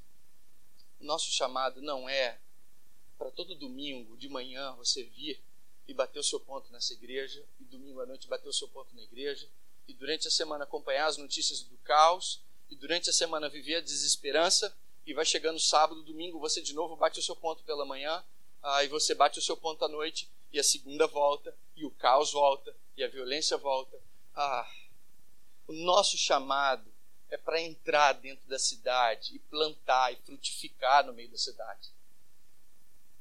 nosso 0.99 1.31
chamado 1.31 1.81
não 1.81 2.07
é 2.07 2.39
para 3.17 3.31
todo 3.31 3.55
domingo 3.55 4.15
de 4.17 4.29
manhã 4.29 4.75
você 4.75 5.03
vir 5.03 5.41
e 5.87 5.95
bater 5.95 6.19
o 6.19 6.23
seu 6.23 6.39
ponto 6.39 6.71
nessa 6.71 6.93
igreja, 6.93 7.43
e 7.59 7.63
domingo 7.63 8.01
à 8.01 8.05
noite 8.05 8.27
bater 8.27 8.49
o 8.49 8.53
seu 8.53 8.67
ponto 8.67 8.95
na 8.95 9.01
igreja, 9.01 9.49
e 9.87 9.95
durante 9.95 10.27
a 10.27 10.31
semana 10.31 10.63
acompanhar 10.63 11.07
as 11.07 11.17
notícias 11.17 11.63
do 11.63 11.77
caos, 11.77 12.44
e 12.69 12.75
durante 12.75 13.09
a 13.09 13.13
semana 13.13 13.49
viver 13.49 13.75
a 13.75 13.81
desesperança, 13.81 14.75
e 15.05 15.13
vai 15.13 15.25
chegando 15.25 15.59
sábado, 15.59 16.01
domingo, 16.03 16.39
você 16.39 16.61
de 16.61 16.73
novo 16.73 16.95
bate 16.95 17.19
o 17.19 17.23
seu 17.23 17.35
ponto 17.35 17.63
pela 17.63 17.85
manhã, 17.85 18.23
aí 18.61 18.87
você 18.87 19.13
bate 19.13 19.37
o 19.37 19.41
seu 19.41 19.55
ponto 19.55 19.85
à 19.85 19.87
noite 19.87 20.29
e 20.51 20.59
a 20.59 20.63
segunda 20.63 21.05
volta, 21.05 21.55
e 21.75 21.85
o 21.85 21.91
caos 21.91 22.31
volta, 22.31 22.75
e 22.97 23.03
a 23.03 23.07
violência 23.07 23.57
volta. 23.57 23.99
Ah, 24.35 24.69
o 25.67 25.73
nosso 25.73 26.17
chamado 26.17 26.91
é 27.29 27.37
para 27.37 27.61
entrar 27.61 28.13
dentro 28.13 28.47
da 28.47 28.57
cidade 28.57 29.35
e 29.35 29.39
plantar 29.39 30.13
e 30.13 30.15
frutificar 30.17 31.05
no 31.05 31.13
meio 31.13 31.29
da 31.29 31.37
cidade. 31.37 31.89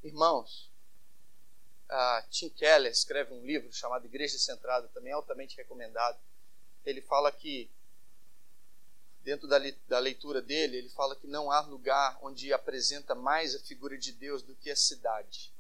Irmãos, 0.02 0.70
Tim 2.30 2.48
Keller 2.50 2.90
escreve 2.90 3.32
um 3.32 3.44
livro 3.44 3.72
chamado 3.72 4.06
Igreja 4.06 4.38
Centrada, 4.38 4.88
também 4.88 5.12
altamente 5.12 5.56
recomendado. 5.56 6.18
Ele 6.84 7.00
fala 7.00 7.30
que 7.30 7.70
dentro 9.24 9.48
da, 9.48 9.58
da 9.88 9.98
leitura 9.98 10.42
dele, 10.42 10.76
ele 10.76 10.90
fala 10.90 11.16
que 11.16 11.26
não 11.26 11.50
há 11.50 11.60
lugar 11.60 12.18
onde 12.22 12.52
apresenta 12.52 13.14
mais 13.14 13.54
a 13.54 13.58
figura 13.58 13.96
de 13.96 14.12
Deus 14.12 14.42
do 14.42 14.54
que 14.54 14.70
a 14.70 14.76
cidade. 14.76 15.52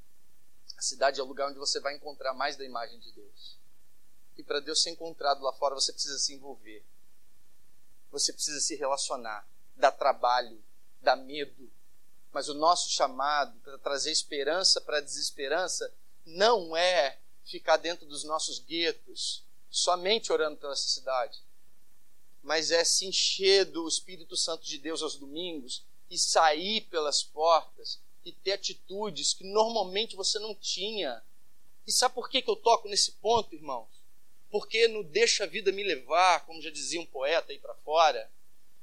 A 0.76 0.82
cidade 0.82 1.18
é 1.18 1.22
o 1.22 1.26
lugar 1.26 1.48
onde 1.48 1.58
você 1.58 1.80
vai 1.80 1.94
encontrar 1.94 2.34
mais 2.34 2.56
da 2.56 2.64
imagem 2.64 2.98
de 3.00 3.10
Deus. 3.12 3.56
E 4.36 4.42
para 4.42 4.60
Deus 4.60 4.82
ser 4.82 4.90
encontrado 4.90 5.42
lá 5.42 5.52
fora, 5.54 5.74
você 5.74 5.92
precisa 5.92 6.18
se 6.18 6.34
envolver. 6.34 6.84
Você 8.10 8.32
precisa 8.32 8.60
se 8.60 8.76
relacionar. 8.76 9.48
Dá 9.76 9.90
trabalho, 9.90 10.62
dá 11.00 11.16
medo. 11.16 11.70
Mas 12.32 12.48
o 12.48 12.54
nosso 12.54 12.90
chamado 12.90 13.58
para 13.60 13.78
trazer 13.78 14.10
esperança 14.10 14.80
para 14.80 14.98
a 14.98 15.00
desesperança 15.00 15.90
não 16.26 16.76
é 16.76 17.18
ficar 17.46 17.78
dentro 17.78 18.04
dos 18.04 18.24
nossos 18.24 18.58
guetos, 18.58 19.42
somente 19.70 20.32
orando 20.32 20.58
pela 20.58 20.76
cidade 20.76 21.42
mas 22.44 22.70
é 22.70 22.84
se 22.84 23.06
encher 23.06 23.64
do 23.64 23.88
Espírito 23.88 24.36
Santo 24.36 24.64
de 24.64 24.78
Deus 24.78 25.02
aos 25.02 25.16
domingos 25.16 25.82
e 26.10 26.18
sair 26.18 26.82
pelas 26.82 27.22
portas 27.22 27.98
e 28.24 28.32
ter 28.32 28.52
atitudes 28.52 29.32
que 29.32 29.44
normalmente 29.44 30.14
você 30.14 30.38
não 30.38 30.54
tinha. 30.54 31.22
E 31.86 31.92
sabe 31.92 32.14
por 32.14 32.28
que, 32.28 32.42
que 32.42 32.50
eu 32.50 32.56
toco 32.56 32.88
nesse 32.88 33.12
ponto, 33.12 33.54
irmãos? 33.54 33.88
Porque 34.50 34.86
no 34.88 35.02
Deixa 35.02 35.44
a 35.44 35.46
Vida 35.46 35.72
Me 35.72 35.82
Levar, 35.82 36.44
como 36.46 36.62
já 36.62 36.70
dizia 36.70 37.00
um 37.00 37.06
poeta 37.06 37.50
aí 37.50 37.58
para 37.58 37.74
fora, 37.76 38.30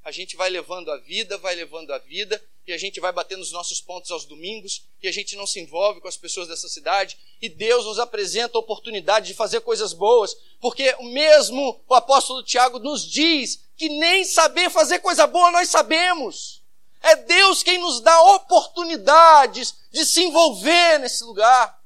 a 0.03 0.11
gente 0.11 0.35
vai 0.35 0.49
levando 0.49 0.91
a 0.91 0.97
vida, 0.97 1.37
vai 1.37 1.55
levando 1.55 1.91
a 1.91 1.99
vida, 1.99 2.43
e 2.65 2.73
a 2.73 2.77
gente 2.77 2.99
vai 2.99 3.11
batendo 3.11 3.41
os 3.41 3.51
nossos 3.51 3.81
pontos 3.81 4.11
aos 4.11 4.25
domingos, 4.25 4.83
e 5.01 5.07
a 5.07 5.11
gente 5.11 5.35
não 5.35 5.47
se 5.47 5.59
envolve 5.59 5.99
com 5.99 6.07
as 6.07 6.17
pessoas 6.17 6.47
dessa 6.47 6.67
cidade, 6.67 7.17
e 7.41 7.49
Deus 7.49 7.85
nos 7.85 7.99
apresenta 7.99 8.57
a 8.57 8.61
oportunidade 8.61 9.27
de 9.27 9.33
fazer 9.33 9.61
coisas 9.61 9.93
boas, 9.93 10.35
porque 10.59 10.95
o 10.99 11.05
mesmo 11.05 11.81
o 11.87 11.95
apóstolo 11.95 12.43
Tiago 12.43 12.79
nos 12.79 13.03
diz 13.03 13.63
que 13.75 13.89
nem 13.89 14.23
saber 14.23 14.69
fazer 14.69 14.99
coisa 14.99 15.25
boa 15.25 15.51
nós 15.51 15.69
sabemos. 15.69 16.61
É 17.01 17.15
Deus 17.15 17.63
quem 17.63 17.79
nos 17.79 17.99
dá 17.99 18.21
oportunidades 18.35 19.73
de 19.91 20.05
se 20.05 20.21
envolver 20.23 20.99
nesse 20.99 21.23
lugar. 21.23 21.81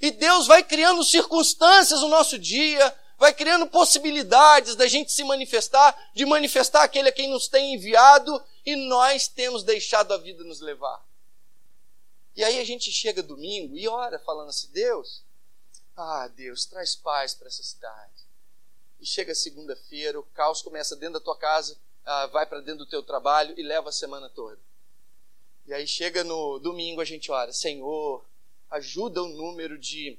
E 0.00 0.10
Deus 0.10 0.46
vai 0.46 0.62
criando 0.62 1.04
circunstâncias 1.04 2.00
no 2.00 2.08
nosso 2.08 2.38
dia, 2.38 2.94
vai 3.18 3.32
criando 3.32 3.66
possibilidades 3.68 4.74
da 4.74 4.88
gente 4.88 5.12
se 5.12 5.22
manifestar, 5.22 5.96
de 6.14 6.26
manifestar 6.26 6.82
aquele 6.82 7.08
a 7.08 7.12
quem 7.12 7.28
nos 7.28 7.46
tem 7.46 7.74
enviado, 7.74 8.42
e 8.64 8.76
nós 8.76 9.28
temos 9.28 9.62
deixado 9.62 10.12
a 10.12 10.18
vida 10.18 10.44
nos 10.44 10.60
levar. 10.60 11.04
E 12.34 12.42
aí 12.42 12.58
a 12.58 12.64
gente 12.64 12.90
chega 12.90 13.22
domingo 13.22 13.76
e 13.76 13.88
ora 13.88 14.18
falando 14.18 14.48
assim: 14.48 14.68
Deus, 14.72 15.22
ah, 15.96 16.28
Deus, 16.28 16.64
traz 16.64 16.94
paz 16.94 17.34
para 17.34 17.48
essa 17.48 17.62
cidade. 17.62 18.22
E 19.00 19.06
chega 19.06 19.34
segunda-feira, 19.34 20.18
o 20.18 20.22
caos 20.22 20.62
começa 20.62 20.96
dentro 20.96 21.14
da 21.14 21.20
tua 21.20 21.36
casa, 21.36 21.76
ah, 22.04 22.26
vai 22.28 22.46
para 22.46 22.60
dentro 22.60 22.84
do 22.84 22.86
teu 22.86 23.02
trabalho 23.02 23.54
e 23.58 23.62
leva 23.62 23.88
a 23.88 23.92
semana 23.92 24.28
toda. 24.28 24.58
E 25.66 25.74
aí 25.74 25.86
chega 25.86 26.24
no 26.24 26.58
domingo, 26.58 27.00
a 27.00 27.04
gente 27.04 27.30
ora: 27.30 27.52
Senhor, 27.52 28.24
ajuda 28.70 29.22
o 29.22 29.28
número 29.28 29.78
de 29.78 30.18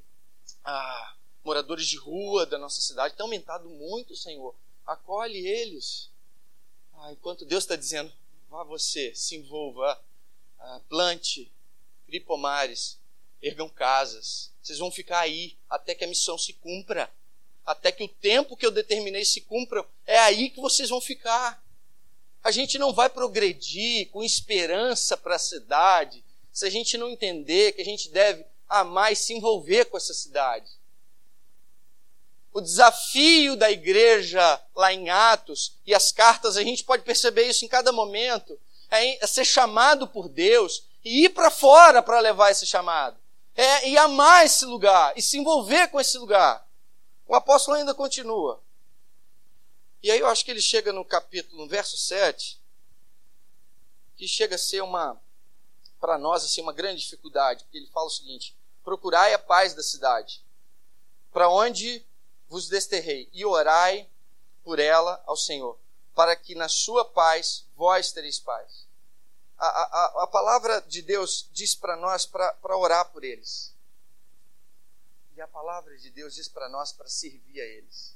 ah, 0.63 1.15
moradores 1.43 1.87
de 1.87 1.97
rua 1.97 2.45
da 2.45 2.57
nossa 2.57 2.81
cidade, 2.81 3.15
tem 3.15 3.23
aumentado 3.23 3.67
muito, 3.69 4.15
Senhor. 4.15 4.53
Acolhe 4.85 5.47
eles. 5.47 6.09
Ah, 6.95 7.11
enquanto 7.11 7.45
Deus 7.45 7.63
está 7.63 7.75
dizendo, 7.75 8.11
vá 8.53 8.63
você, 8.63 9.15
se 9.15 9.35
envolva, 9.35 9.99
ah, 10.59 10.79
plante, 10.87 11.51
crie 12.05 12.19
pomares, 12.19 12.99
ergam 13.41 13.67
casas. 13.67 14.51
Vocês 14.61 14.77
vão 14.77 14.91
ficar 14.91 15.21
aí 15.21 15.57
até 15.67 15.95
que 15.95 16.03
a 16.03 16.07
missão 16.07 16.37
se 16.37 16.53
cumpra. 16.53 17.11
Até 17.65 17.91
que 17.91 18.03
o 18.03 18.07
tempo 18.07 18.55
que 18.55 18.63
eu 18.63 18.69
determinei 18.69 19.25
se 19.25 19.41
cumpra, 19.41 19.83
é 20.05 20.19
aí 20.19 20.51
que 20.51 20.61
vocês 20.61 20.89
vão 20.89 21.01
ficar. 21.01 21.63
A 22.43 22.51
gente 22.51 22.77
não 22.77 22.93
vai 22.93 23.09
progredir 23.09 24.09
com 24.09 24.23
esperança 24.23 25.17
para 25.17 25.35
a 25.35 25.39
cidade 25.39 26.23
se 26.51 26.63
a 26.63 26.69
gente 26.69 26.95
não 26.95 27.09
entender 27.09 27.71
que 27.71 27.81
a 27.81 27.85
gente 27.85 28.09
deve 28.09 28.45
amar 28.69 29.11
e 29.11 29.15
se 29.15 29.33
envolver 29.33 29.85
com 29.85 29.97
essa 29.97 30.13
cidade. 30.13 30.69
O 32.53 32.61
desafio 32.61 33.55
da 33.55 33.71
igreja 33.71 34.61
lá 34.75 34.93
em 34.93 35.09
Atos 35.09 35.75
e 35.85 35.93
as 35.93 36.11
cartas, 36.11 36.55
a 36.55 36.63
gente 36.63 36.83
pode 36.83 37.03
perceber 37.03 37.47
isso 37.47 37.65
em 37.65 37.67
cada 37.67 37.91
momento, 37.91 38.59
é, 38.91 39.23
é 39.23 39.27
ser 39.27 39.43
chamado 39.43 40.07
por 40.07 40.29
Deus 40.29 40.85
e 41.03 41.25
ir 41.25 41.29
para 41.29 41.49
fora 41.49 42.01
para 42.03 42.19
levar 42.19 42.51
esse 42.51 42.65
chamado. 42.65 43.17
É, 43.55 43.89
e 43.89 43.97
amar 43.97 44.45
esse 44.45 44.65
lugar, 44.65 45.13
e 45.15 45.21
se 45.21 45.37
envolver 45.37 45.87
com 45.89 45.99
esse 45.99 46.17
lugar. 46.17 46.67
O 47.27 47.35
apóstolo 47.35 47.77
ainda 47.77 47.93
continua. 47.93 48.61
E 50.01 50.11
aí 50.11 50.19
eu 50.19 50.27
acho 50.27 50.43
que 50.43 50.51
ele 50.51 50.61
chega 50.61 50.91
no 50.91 51.05
capítulo, 51.05 51.63
no 51.63 51.67
verso 51.67 51.95
7, 51.97 52.59
que 54.15 54.27
chega 54.27 54.55
a 54.55 54.59
ser 54.59 54.81
uma, 54.81 55.19
para 55.99 56.17
nós, 56.17 56.43
assim, 56.43 56.61
uma 56.61 56.73
grande 56.73 57.01
dificuldade, 57.01 57.63
porque 57.63 57.77
ele 57.77 57.87
fala 57.87 58.07
o 58.07 58.11
seguinte: 58.11 58.55
procurai 58.83 59.33
a 59.33 59.39
paz 59.39 59.73
da 59.73 59.83
cidade, 59.83 60.43
para 61.31 61.47
onde 61.49 62.03
vos 62.49 62.67
desterrei, 62.67 63.29
e 63.33 63.45
orai 63.45 64.09
por 64.63 64.79
ela 64.79 65.21
ao 65.25 65.35
Senhor, 65.35 65.77
para 66.15 66.35
que 66.35 66.55
na 66.55 66.69
sua 66.69 67.03
paz 67.03 67.65
vós 67.75 68.11
tereis 68.11 68.39
paz. 68.39 68.87
A, 69.57 69.65
a, 69.65 70.23
a 70.23 70.27
palavra 70.27 70.81
de 70.81 71.01
Deus 71.01 71.49
diz 71.51 71.75
para 71.75 71.95
nós 71.95 72.25
para 72.25 72.77
orar 72.77 73.11
por 73.11 73.23
eles. 73.23 73.73
E 75.35 75.41
a 75.41 75.47
palavra 75.47 75.97
de 75.97 76.09
Deus 76.09 76.35
diz 76.35 76.47
para 76.47 76.69
nós 76.69 76.91
para 76.91 77.07
servir 77.07 77.59
a 77.59 77.65
eles. 77.65 78.15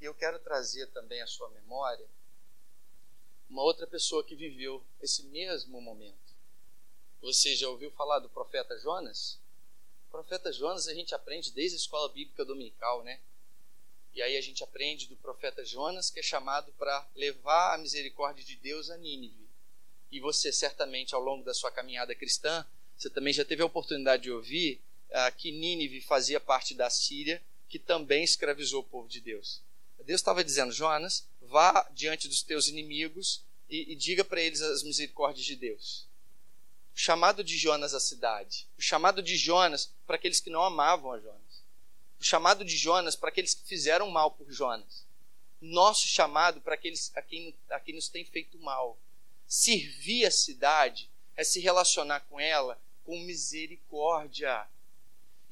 E 0.00 0.04
eu 0.04 0.14
quero 0.14 0.38
trazer 0.38 0.86
também 0.88 1.20
à 1.22 1.26
sua 1.26 1.48
memória 1.50 2.06
uma 3.48 3.62
outra 3.62 3.86
pessoa 3.86 4.24
que 4.24 4.36
viveu 4.36 4.84
esse 5.00 5.22
mesmo 5.24 5.80
momento. 5.80 6.34
Você 7.20 7.56
já 7.56 7.68
ouviu 7.68 7.90
falar 7.92 8.18
do 8.20 8.28
profeta 8.28 8.78
Jonas? 8.78 9.38
O 10.08 10.10
profeta 10.10 10.52
Jonas 10.52 10.88
a 10.88 10.94
gente 10.94 11.14
aprende 11.14 11.52
desde 11.52 11.76
a 11.76 11.80
escola 11.80 12.08
bíblica 12.08 12.44
dominical, 12.44 13.02
né? 13.04 13.20
E 14.14 14.22
aí 14.22 14.36
a 14.36 14.40
gente 14.40 14.64
aprende 14.64 15.06
do 15.06 15.16
profeta 15.16 15.64
Jonas 15.64 16.10
que 16.10 16.18
é 16.18 16.22
chamado 16.22 16.72
para 16.72 17.06
levar 17.14 17.74
a 17.74 17.78
misericórdia 17.78 18.44
de 18.44 18.56
Deus 18.56 18.90
a 18.90 18.96
Nínive. 18.96 19.46
E 20.10 20.18
você 20.18 20.50
certamente 20.50 21.14
ao 21.14 21.20
longo 21.20 21.44
da 21.44 21.52
sua 21.52 21.70
caminhada 21.70 22.14
cristã, 22.14 22.66
você 22.96 23.10
também 23.10 23.32
já 23.32 23.44
teve 23.44 23.62
a 23.62 23.66
oportunidade 23.66 24.24
de 24.24 24.32
ouvir 24.32 24.80
ah, 25.12 25.30
que 25.30 25.52
Nínive 25.52 26.00
fazia 26.00 26.40
parte 26.40 26.74
da 26.74 26.88
Síria, 26.88 27.40
que 27.68 27.78
também 27.78 28.24
escravizou 28.24 28.80
o 28.80 28.84
povo 28.84 29.08
de 29.08 29.20
Deus. 29.20 29.62
Deus 30.08 30.22
estava 30.22 30.42
dizendo, 30.42 30.72
Jonas, 30.72 31.28
vá 31.42 31.86
diante 31.92 32.28
dos 32.28 32.42
teus 32.42 32.66
inimigos 32.66 33.44
e, 33.68 33.92
e 33.92 33.94
diga 33.94 34.24
para 34.24 34.40
eles 34.40 34.62
as 34.62 34.82
misericórdias 34.82 35.44
de 35.44 35.54
Deus. 35.54 36.07
O 36.98 37.00
chamado 37.00 37.44
de 37.44 37.56
Jonas 37.56 37.94
à 37.94 38.00
cidade, 38.00 38.66
o 38.76 38.82
chamado 38.82 39.22
de 39.22 39.36
Jonas 39.36 39.88
para 40.04 40.16
aqueles 40.16 40.40
que 40.40 40.50
não 40.50 40.64
amavam 40.64 41.12
a 41.12 41.20
Jonas, 41.20 41.62
o 42.18 42.24
chamado 42.24 42.64
de 42.64 42.76
Jonas 42.76 43.14
para 43.14 43.28
aqueles 43.28 43.54
que 43.54 43.62
fizeram 43.68 44.10
mal 44.10 44.32
por 44.32 44.50
Jonas, 44.50 45.06
nosso 45.60 46.08
chamado 46.08 46.60
para 46.60 46.74
aqueles 46.74 47.12
a 47.14 47.22
quem, 47.22 47.54
a 47.70 47.78
quem 47.78 47.94
nos 47.94 48.08
tem 48.08 48.24
feito 48.24 48.58
mal. 48.58 48.98
Servir 49.46 50.26
a 50.26 50.30
cidade 50.32 51.08
é 51.36 51.44
se 51.44 51.60
relacionar 51.60 52.18
com 52.28 52.40
ela 52.40 52.76
com 53.04 53.16
misericórdia. 53.20 54.66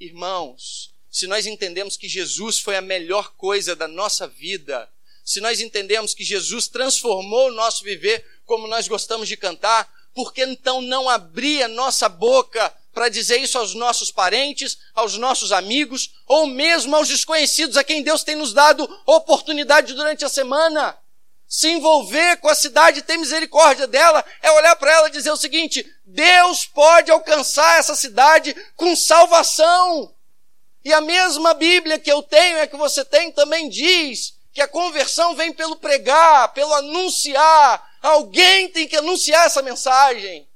Irmãos, 0.00 0.92
se 1.08 1.28
nós 1.28 1.46
entendemos 1.46 1.96
que 1.96 2.08
Jesus 2.08 2.58
foi 2.58 2.74
a 2.74 2.82
melhor 2.82 3.34
coisa 3.34 3.76
da 3.76 3.86
nossa 3.86 4.26
vida, 4.26 4.90
se 5.24 5.40
nós 5.40 5.60
entendemos 5.60 6.12
que 6.12 6.24
Jesus 6.24 6.66
transformou 6.66 7.50
o 7.50 7.54
nosso 7.54 7.84
viver 7.84 8.40
como 8.44 8.66
nós 8.66 8.88
gostamos 8.88 9.28
de 9.28 9.36
cantar, 9.36 9.94
por 10.16 10.32
que 10.32 10.42
então 10.42 10.80
não 10.80 11.10
abrir 11.10 11.62
a 11.62 11.68
nossa 11.68 12.08
boca 12.08 12.74
para 12.94 13.10
dizer 13.10 13.36
isso 13.36 13.58
aos 13.58 13.74
nossos 13.74 14.10
parentes, 14.10 14.78
aos 14.94 15.18
nossos 15.18 15.52
amigos, 15.52 16.14
ou 16.26 16.46
mesmo 16.46 16.96
aos 16.96 17.06
desconhecidos 17.06 17.76
a 17.76 17.84
quem 17.84 18.02
Deus 18.02 18.24
tem 18.24 18.34
nos 18.34 18.54
dado 18.54 18.88
oportunidade 19.04 19.92
durante 19.92 20.24
a 20.24 20.30
semana? 20.30 20.96
Se 21.46 21.68
envolver 21.68 22.38
com 22.38 22.48
a 22.48 22.54
cidade, 22.54 23.02
ter 23.02 23.18
misericórdia 23.18 23.86
dela, 23.86 24.24
é 24.40 24.50
olhar 24.52 24.74
para 24.76 24.90
ela 24.90 25.08
e 25.08 25.12
dizer 25.12 25.30
o 25.30 25.36
seguinte: 25.36 25.86
Deus 26.06 26.64
pode 26.64 27.10
alcançar 27.10 27.78
essa 27.78 27.94
cidade 27.94 28.56
com 28.74 28.96
salvação. 28.96 30.10
E 30.82 30.94
a 30.94 31.02
mesma 31.02 31.52
Bíblia 31.52 31.98
que 31.98 32.10
eu 32.10 32.22
tenho, 32.22 32.56
é 32.56 32.66
que 32.66 32.76
você 32.76 33.04
tem, 33.04 33.30
também 33.30 33.68
diz 33.68 34.34
que 34.50 34.62
a 34.62 34.66
conversão 34.66 35.36
vem 35.36 35.52
pelo 35.52 35.76
pregar, 35.76 36.54
pelo 36.54 36.72
anunciar. 36.72 37.95
Alguém 38.06 38.70
tem 38.70 38.86
que 38.86 38.96
anunciar 38.96 39.46
essa 39.46 39.62
mensagem. 39.62 40.48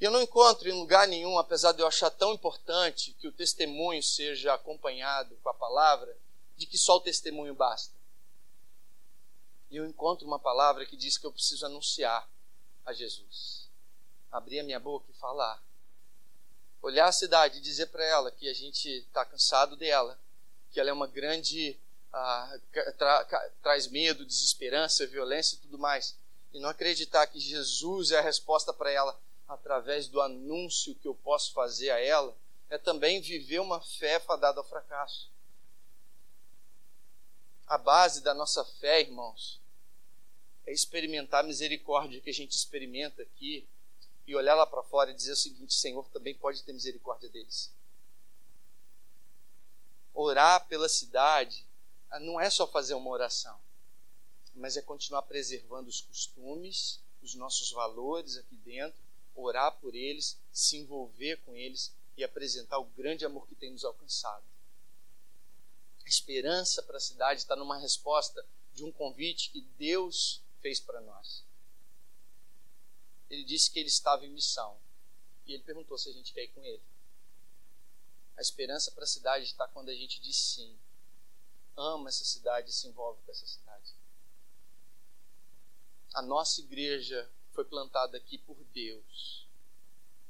E 0.00 0.04
eu 0.04 0.10
não 0.10 0.22
encontro 0.22 0.68
em 0.68 0.72
lugar 0.72 1.06
nenhum, 1.06 1.38
apesar 1.38 1.72
de 1.72 1.80
eu 1.80 1.86
achar 1.86 2.10
tão 2.10 2.32
importante 2.32 3.12
que 3.20 3.28
o 3.28 3.32
testemunho 3.32 4.02
seja 4.02 4.52
acompanhado 4.52 5.36
com 5.42 5.48
a 5.48 5.54
palavra, 5.54 6.16
de 6.56 6.66
que 6.66 6.76
só 6.76 6.96
o 6.96 7.00
testemunho 7.00 7.54
basta. 7.54 7.94
E 9.70 9.76
eu 9.76 9.86
encontro 9.86 10.26
uma 10.26 10.38
palavra 10.38 10.84
que 10.84 10.96
diz 10.96 11.16
que 11.16 11.26
eu 11.26 11.32
preciso 11.32 11.64
anunciar 11.64 12.28
a 12.84 12.92
Jesus. 12.92 13.68
Abrir 14.30 14.60
a 14.60 14.64
minha 14.64 14.80
boca 14.80 15.06
e 15.10 15.14
falar 15.14 15.62
olhar 16.82 17.06
a 17.06 17.12
cidade 17.12 17.58
e 17.58 17.60
dizer 17.60 17.86
para 17.86 18.04
ela 18.04 18.30
que 18.32 18.48
a 18.48 18.52
gente 18.52 18.88
está 18.88 19.24
cansado 19.24 19.76
dela, 19.76 20.18
que 20.72 20.80
ela 20.80 20.90
é 20.90 20.92
uma 20.92 21.06
grande. 21.06 21.78
Ah, 22.12 22.58
tra, 22.98 23.24
traz 23.62 23.86
medo, 23.86 24.26
desesperança, 24.26 25.06
violência 25.06 25.56
e 25.56 25.58
tudo 25.58 25.78
mais. 25.78 26.16
E 26.52 26.60
não 26.60 26.68
acreditar 26.68 27.26
que 27.26 27.40
Jesus 27.40 28.10
é 28.10 28.18
a 28.18 28.22
resposta 28.22 28.72
para 28.72 28.90
ela 28.90 29.18
através 29.48 30.08
do 30.08 30.20
anúncio 30.20 30.94
que 30.96 31.08
eu 31.08 31.14
posso 31.14 31.52
fazer 31.52 31.90
a 31.90 32.00
ela, 32.00 32.36
é 32.68 32.78
também 32.78 33.20
viver 33.20 33.60
uma 33.60 33.80
fé 33.80 34.18
fadada 34.18 34.60
ao 34.60 34.68
fracasso. 34.68 35.30
A 37.66 37.76
base 37.76 38.22
da 38.22 38.34
nossa 38.34 38.64
fé, 38.64 39.00
irmãos, 39.00 39.60
é 40.66 40.72
experimentar 40.72 41.40
a 41.40 41.46
misericórdia 41.46 42.20
que 42.20 42.30
a 42.30 42.34
gente 42.34 42.52
experimenta 42.52 43.22
aqui 43.22 43.66
e 44.26 44.34
olhar 44.34 44.54
lá 44.54 44.66
para 44.66 44.82
fora 44.82 45.10
e 45.10 45.14
dizer 45.14 45.32
o 45.32 45.36
seguinte: 45.36 45.74
Senhor 45.74 46.08
também 46.08 46.34
pode 46.34 46.62
ter 46.62 46.72
misericórdia 46.72 47.28
deles. 47.28 47.70
Orar 50.14 50.66
pela 50.66 50.88
cidade 50.88 51.66
não 52.20 52.40
é 52.40 52.50
só 52.50 52.66
fazer 52.66 52.94
uma 52.94 53.10
oração, 53.10 53.58
mas 54.54 54.76
é 54.76 54.82
continuar 54.82 55.22
preservando 55.22 55.88
os 55.88 56.00
costumes, 56.00 57.00
os 57.22 57.34
nossos 57.34 57.70
valores 57.70 58.36
aqui 58.36 58.56
dentro, 58.56 59.00
orar 59.34 59.72
por 59.78 59.94
eles, 59.94 60.38
se 60.52 60.76
envolver 60.76 61.36
com 61.38 61.56
eles 61.56 61.92
e 62.16 62.22
apresentar 62.22 62.78
o 62.78 62.84
grande 62.84 63.24
amor 63.24 63.46
que 63.46 63.54
tem 63.54 63.70
nos 63.70 63.84
alcançado. 63.84 64.44
A 66.04 66.08
esperança 66.08 66.82
para 66.82 66.98
a 66.98 67.00
cidade 67.00 67.40
está 67.40 67.56
numa 67.56 67.78
resposta 67.78 68.44
de 68.74 68.84
um 68.84 68.92
convite 68.92 69.50
que 69.50 69.62
Deus 69.78 70.42
fez 70.60 70.78
para 70.80 71.00
nós 71.00 71.44
ele 73.32 73.44
disse 73.44 73.70
que 73.70 73.78
ele 73.78 73.88
estava 73.88 74.26
em 74.26 74.30
missão. 74.30 74.76
E 75.46 75.54
ele 75.54 75.62
perguntou 75.62 75.96
se 75.96 76.08
a 76.08 76.12
gente 76.12 76.32
quer 76.32 76.44
ir 76.44 76.48
com 76.48 76.62
ele. 76.62 76.82
A 78.36 78.42
esperança 78.42 78.90
para 78.90 79.04
a 79.04 79.06
cidade 79.06 79.44
está 79.44 79.66
quando 79.68 79.88
a 79.88 79.94
gente 79.94 80.20
diz 80.20 80.36
sim. 80.36 80.76
Ama 81.76 82.08
essa 82.08 82.24
cidade 82.24 82.70
e 82.70 82.72
se 82.72 82.86
envolve 82.86 83.20
com 83.24 83.32
essa 83.32 83.46
cidade. 83.46 83.92
A 86.14 86.20
nossa 86.20 86.60
igreja 86.60 87.28
foi 87.52 87.64
plantada 87.64 88.16
aqui 88.16 88.38
por 88.38 88.56
Deus. 88.74 89.46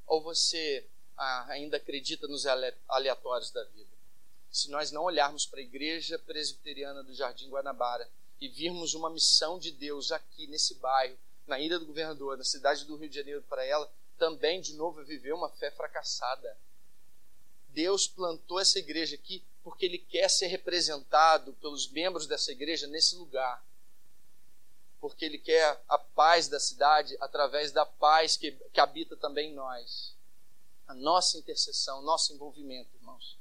Ou 0.06 0.22
você 0.22 0.86
ah, 1.16 1.46
ainda 1.48 1.76
acredita 1.76 2.28
nos 2.28 2.46
aleatórios 2.88 3.50
da 3.50 3.64
vida? 3.64 3.90
Se 4.50 4.70
nós 4.70 4.92
não 4.92 5.04
olharmos 5.04 5.46
para 5.46 5.60
a 5.60 5.62
igreja 5.62 6.18
presbiteriana 6.18 7.02
do 7.02 7.14
Jardim 7.14 7.48
Guanabara 7.48 8.08
e 8.40 8.48
virmos 8.48 8.94
uma 8.94 9.10
missão 9.10 9.58
de 9.58 9.70
Deus 9.70 10.12
aqui 10.12 10.46
nesse 10.46 10.74
bairro, 10.74 11.16
na 11.46 11.58
ilha 11.58 11.78
do 11.78 11.86
governador, 11.86 12.36
na 12.36 12.44
cidade 12.44 12.84
do 12.84 12.96
Rio 12.96 13.08
de 13.08 13.16
Janeiro, 13.16 13.42
para 13.48 13.64
ela 13.64 13.90
também 14.18 14.60
de 14.60 14.74
novo 14.74 15.02
viver 15.04 15.32
uma 15.32 15.48
fé 15.48 15.70
fracassada. 15.70 16.56
Deus 17.70 18.06
plantou 18.06 18.60
essa 18.60 18.78
igreja 18.78 19.16
aqui 19.16 19.42
porque 19.62 19.86
Ele 19.86 19.98
quer 19.98 20.28
ser 20.28 20.48
representado 20.48 21.52
pelos 21.54 21.88
membros 21.88 22.26
dessa 22.26 22.50
igreja 22.50 22.86
nesse 22.86 23.14
lugar. 23.14 23.64
Porque 25.00 25.24
Ele 25.24 25.38
quer 25.38 25.80
a 25.88 25.98
paz 25.98 26.48
da 26.48 26.58
cidade 26.58 27.16
através 27.20 27.70
da 27.72 27.86
paz 27.86 28.36
que, 28.36 28.52
que 28.72 28.80
habita 28.80 29.16
também 29.16 29.50
em 29.50 29.54
nós. 29.54 30.14
A 30.86 30.94
nossa 30.94 31.38
intercessão, 31.38 32.02
nosso 32.02 32.32
envolvimento, 32.32 32.94
irmãos. 32.96 33.38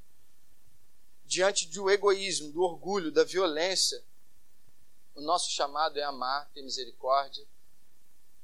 Diante 1.26 1.68
do 1.68 1.90
egoísmo, 1.90 2.52
do 2.52 2.62
orgulho, 2.62 3.12
da 3.12 3.24
violência, 3.24 4.04
o 5.16 5.22
nosso 5.22 5.50
chamado 5.52 5.98
é 5.98 6.04
amar, 6.04 6.50
ter 6.54 6.62
misericórdia 6.62 7.46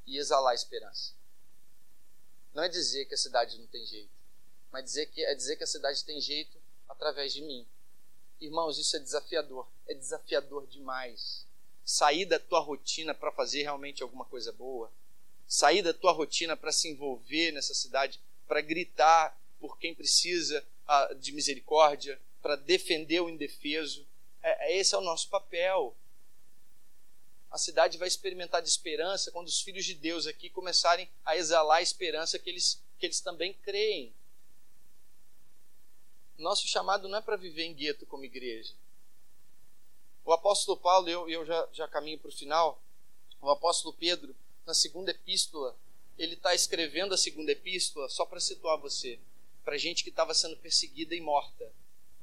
e 0.06 0.18
exalar 0.18 0.54
esperança. 0.54 1.14
Não 2.54 2.64
é 2.64 2.70
dizer 2.70 3.06
que 3.06 3.14
a 3.14 3.18
cidade 3.18 3.58
não 3.58 3.68
tem 3.68 3.86
jeito, 3.86 4.12
mas 4.72 4.84
dizer 4.84 5.06
que, 5.08 5.24
é 5.24 5.36
dizer 5.36 5.58
que 5.58 5.64
a 5.64 5.68
cidade 5.68 6.04
tem 6.04 6.20
jeito 6.20 6.58
através 6.88 7.34
de 7.34 7.42
mim. 7.42 7.66
Irmãos, 8.40 8.78
isso 8.78 8.96
é 8.96 9.00
desafiador. 9.00 9.68
É 9.88 9.94
desafiador 9.94 10.68
demais. 10.68 11.46
Sair 11.84 12.26
da 12.26 12.40
tua 12.40 12.60
rotina 12.60 13.14
para 13.14 13.32
fazer 13.32 13.64
realmente 13.64 14.04
alguma 14.04 14.26
coisa 14.26 14.52
boa. 14.52 14.92
Sair 15.48 15.82
da 15.82 15.94
tua 15.94 16.12
rotina 16.12 16.56
para 16.56 16.72
se 16.72 16.90
envolver 16.90 17.52
nessa 17.52 17.74
cidade, 17.74 18.20
para 18.48 18.62
gritar 18.62 19.40
por 19.60 19.80
quem 19.80 19.96
precisa 19.96 20.64
uh, 20.88 21.16
de 21.16 21.32
misericórdia, 21.32 22.20
para 22.42 22.56
defender 22.56 23.22
o 23.22 23.30
indefeso. 23.30 24.06
É, 24.44 24.72
é, 24.72 24.78
esse 24.78 24.94
é 24.94 24.98
o 24.98 25.02
nosso 25.02 25.30
papel. 25.30 25.96
A 27.50 27.58
cidade 27.58 27.98
vai 27.98 28.08
experimentar 28.08 28.62
de 28.62 28.70
esperança 28.70 29.32
quando 29.32 29.48
os 29.48 29.62
filhos 29.62 29.86
de 29.86 29.94
Deus 29.94 30.28
aqui 30.28 30.50
começarem 30.50 31.10
a 31.26 31.36
exalar 31.38 31.78
a 31.78 31.82
esperança 31.82 32.38
que 32.38 32.50
eles, 32.50 32.82
que 33.00 33.06
eles 33.06 33.22
também 33.22 33.54
creem. 33.54 34.14
Nosso 36.38 36.68
chamado 36.68 37.08
não 37.08 37.18
é 37.18 37.22
para 37.22 37.36
viver 37.36 37.64
em 37.64 37.74
gueto 37.74 38.06
como 38.06 38.24
igreja. 38.24 38.74
O 40.24 40.32
apóstolo 40.32 40.78
Paulo, 40.78 41.10
eu, 41.10 41.30
eu 41.30 41.46
já, 41.46 41.68
já 41.74 41.88
caminho 41.88 42.20
para 42.20 42.30
o 42.30 42.34
final, 42.34 42.82
o 43.42 43.50
apóstolo 43.50 43.94
Pedro, 43.94 44.36
na 44.66 44.74
segunda 44.74 45.12
epístola, 45.12 45.76
ele 46.18 46.34
está 46.34 46.54
escrevendo 46.54 47.14
a 47.14 47.18
segunda 47.18 47.52
epístola, 47.52 48.10
só 48.10 48.26
para 48.26 48.40
situar 48.40 48.78
você, 48.78 49.20
para 49.64 49.78
gente 49.78 50.04
que 50.04 50.10
estava 50.10 50.34
sendo 50.34 50.58
perseguida 50.58 51.16
e 51.16 51.22
morta. 51.22 51.72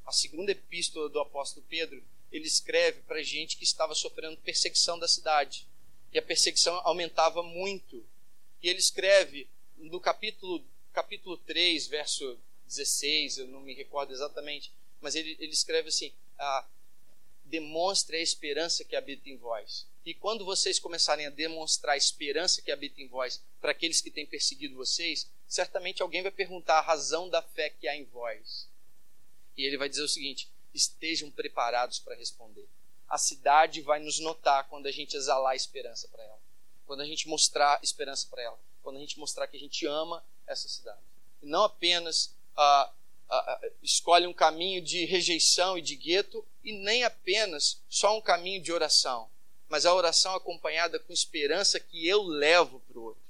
A 0.04 0.12
segunda 0.12 0.52
epístola 0.52 1.08
do 1.08 1.18
apóstolo 1.18 1.64
Pedro, 1.68 2.02
ele 2.30 2.46
escreve 2.46 3.00
para 3.02 3.22
gente 3.22 3.56
que 3.56 3.64
estava 3.64 3.94
sofrendo 3.94 4.36
perseguição 4.38 4.98
da 4.98 5.08
cidade. 5.08 5.66
E 6.12 6.18
a 6.18 6.22
perseguição 6.22 6.80
aumentava 6.84 7.42
muito. 7.42 8.04
E 8.62 8.68
ele 8.68 8.78
escreve 8.78 9.48
no 9.76 9.98
capítulo, 9.98 10.62
capítulo 10.92 11.36
3, 11.38 11.86
verso 11.86 12.38
16, 12.66 13.38
eu 13.38 13.48
não 13.48 13.60
me 13.60 13.74
recordo 13.74 14.12
exatamente, 14.12 14.72
mas 15.00 15.14
ele, 15.14 15.36
ele 15.38 15.52
escreve 15.52 15.88
assim: 15.88 16.12
ah, 16.38 16.66
demonstre 17.44 18.16
a 18.16 18.20
esperança 18.20 18.84
que 18.84 18.96
habita 18.96 19.28
em 19.28 19.36
vós. 19.36 19.86
E 20.04 20.12
quando 20.12 20.44
vocês 20.44 20.78
começarem 20.78 21.26
a 21.26 21.30
demonstrar 21.30 21.94
a 21.94 21.98
esperança 21.98 22.60
que 22.60 22.70
habita 22.70 23.00
em 23.00 23.08
vós 23.08 23.40
para 23.60 23.70
aqueles 23.70 24.00
que 24.00 24.10
têm 24.10 24.26
perseguido 24.26 24.74
vocês, 24.74 25.26
certamente 25.48 26.02
alguém 26.02 26.22
vai 26.22 26.30
perguntar 26.30 26.78
a 26.78 26.82
razão 26.82 27.28
da 27.28 27.40
fé 27.40 27.70
que 27.70 27.88
há 27.88 27.96
em 27.96 28.04
vós. 28.04 28.68
E 29.56 29.64
ele 29.64 29.78
vai 29.78 29.88
dizer 29.88 30.02
o 30.02 30.08
seguinte: 30.08 30.48
estejam 30.74 31.30
preparados 31.30 31.98
para 31.98 32.14
responder. 32.14 32.68
A 33.08 33.16
cidade 33.16 33.80
vai 33.80 34.00
nos 34.00 34.18
notar 34.18 34.68
quando 34.68 34.86
a 34.86 34.90
gente 34.90 35.16
exalar 35.16 35.54
esperança 35.54 36.08
para 36.08 36.22
ela, 36.22 36.40
quando 36.86 37.00
a 37.00 37.06
gente 37.06 37.28
mostrar 37.28 37.78
esperança 37.82 38.26
para 38.28 38.42
ela, 38.42 38.58
quando 38.82 38.96
a 38.96 39.00
gente 39.00 39.18
mostrar 39.18 39.46
que 39.46 39.56
a 39.56 39.60
gente 39.60 39.86
ama 39.86 40.24
essa 40.46 40.68
cidade. 40.68 41.00
E 41.42 41.46
não 41.46 41.62
apenas 41.62 42.34
ah, 42.56 42.92
ah, 43.30 43.60
escolhe 43.82 44.26
um 44.26 44.32
caminho 44.32 44.82
de 44.82 45.04
rejeição 45.04 45.76
e 45.76 45.82
de 45.82 45.96
gueto, 45.96 46.44
e 46.62 46.72
nem 46.72 47.04
apenas 47.04 47.82
só 47.88 48.16
um 48.16 48.20
caminho 48.20 48.62
de 48.62 48.72
oração, 48.72 49.30
mas 49.68 49.86
a 49.86 49.94
oração 49.94 50.34
acompanhada 50.34 50.98
com 50.98 51.12
esperança 51.12 51.80
que 51.80 52.06
eu 52.06 52.22
levo 52.22 52.80
para 52.80 52.98
o 52.98 53.04
outro. 53.04 53.22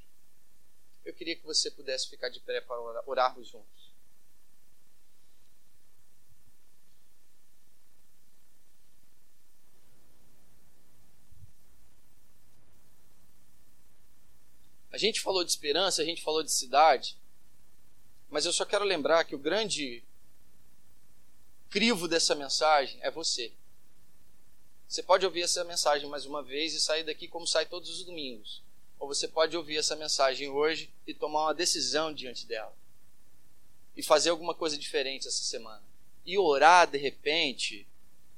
Eu 1.05 1.13
queria 1.13 1.37
que 1.37 1.45
você 1.45 1.71
pudesse 1.71 2.09
ficar 2.09 2.29
de 2.29 2.41
pé 2.41 2.61
para 2.61 2.81
orarmos 3.07 3.49
juntos. 3.49 3.85
A 14.95 14.97
gente 14.97 15.21
falou 15.21 15.43
de 15.43 15.51
esperança, 15.51 16.03
a 16.03 16.05
gente 16.05 16.23
falou 16.23 16.41
de 16.41 16.53
cidade, 16.53 17.17
mas 18.35 18.45
eu 18.45 18.53
só 18.53 18.65
quero 18.65 18.85
lembrar 18.85 19.23
que 19.23 19.37
o 19.37 19.39
grande 19.39 20.03
crivo 21.71 22.09
dessa 22.09 22.35
mensagem 22.35 22.99
é 23.01 23.09
você. 23.09 23.53
Você 24.89 25.05
pode 25.05 25.25
ouvir 25.25 25.43
essa 25.43 25.63
mensagem 25.63 26.09
mais 26.09 26.27
uma 26.27 26.43
vez 26.43 26.75
e 26.75 26.81
sair 26.81 27.05
daqui 27.05 27.29
como 27.29 27.47
sai 27.47 27.65
todos 27.65 27.89
os 27.89 28.05
domingos. 28.05 28.61
Ou 28.99 29.07
você 29.07 29.29
pode 29.29 29.57
ouvir 29.57 29.77
essa 29.77 29.95
mensagem 29.95 30.49
hoje 30.49 30.91
e 31.07 31.15
tomar 31.15 31.45
uma 31.45 31.55
decisão 31.55 32.13
diante 32.13 32.45
dela. 32.45 32.75
E 33.97 34.03
fazer 34.03 34.31
alguma 34.31 34.53
coisa 34.53 34.77
diferente 34.77 35.29
essa 35.29 35.45
semana. 35.45 35.85
E 36.27 36.37
orar 36.37 36.91
de 36.91 36.99
repente. 36.99 37.87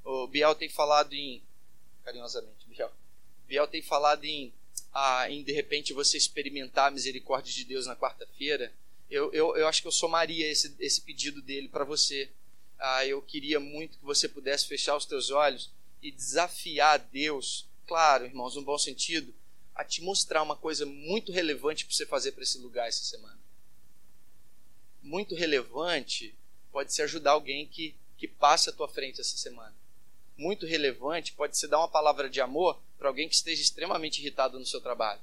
O 0.05 0.27
Biel 0.27 0.55
tem 0.55 0.69
falado 0.69 1.15
em. 1.15 1.43
Carinhosamente, 2.05 2.67
Biel. 2.67 2.93
Biel 3.49 3.67
tem 3.67 3.81
falado 3.81 4.25
em 4.25 4.53
ah, 4.93 5.31
em 5.31 5.43
de 5.43 5.53
repente 5.53 5.95
você 5.95 6.19
experimentar 6.19 6.89
a 6.89 6.91
misericórdia 6.91 7.51
de 7.51 7.65
Deus 7.65 7.87
na 7.87 7.97
quarta-feira, 7.97 8.71
eu, 9.11 9.33
eu, 9.33 9.57
eu 9.57 9.69
acho 9.69 9.83
que 9.83 9.89
eu 9.89 9.93
somaria 9.93 10.51
esse, 10.51 10.75
esse 10.79 11.01
pedido 11.01 11.41
dele 11.43 11.69
para 11.69 11.85
você. 11.85 12.31
Ah, 12.79 13.07
eu 13.07 13.23
queria 13.23 13.59
muito 13.59 13.99
que 13.99 14.05
você 14.05 14.29
pudesse 14.29 14.67
fechar 14.67 14.97
os 14.97 15.07
teus 15.07 15.31
olhos 15.31 15.71
e 16.03 16.11
desafiar 16.11 16.99
Deus, 16.99 17.67
claro, 17.87 18.25
irmãos, 18.25 18.55
no 18.55 18.63
bom 18.63 18.77
sentido, 18.77 19.35
a 19.75 19.85
te 19.85 20.03
mostrar 20.03 20.43
uma 20.43 20.57
coisa 20.57 20.85
muito 20.85 21.33
relevante 21.33 21.85
para 21.85 21.95
você 21.95 22.07
fazer 22.07 22.33
para 22.33 22.43
esse 22.43 22.59
lugar 22.59 22.89
essa 22.89 23.05
semana. 23.05 23.39
Muito 25.03 25.35
relevante 25.35 26.35
pode 26.71 26.93
ser 26.93 27.03
ajudar 27.03 27.33
alguém 27.33 27.67
que, 27.67 27.95
que 28.19 28.29
passe 28.29 28.69
à 28.69 28.73
tua 28.73 28.89
frente 28.89 29.21
essa 29.21 29.37
semana 29.37 29.75
muito 30.37 30.67
relevante 30.67 31.33
pode 31.33 31.57
ser 31.57 31.69
dar 31.69 31.79
uma 31.79 31.89
palavra 31.89 32.29
de 32.29 32.41
amor 32.41 32.79
para 32.99 33.09
alguém 33.09 33.29
que 33.29 33.35
esteja 33.35 33.63
extremamente 33.63 34.21
irritado 34.21 34.59
no 34.59 34.67
seu 34.67 34.81
trabalho. 34.81 35.21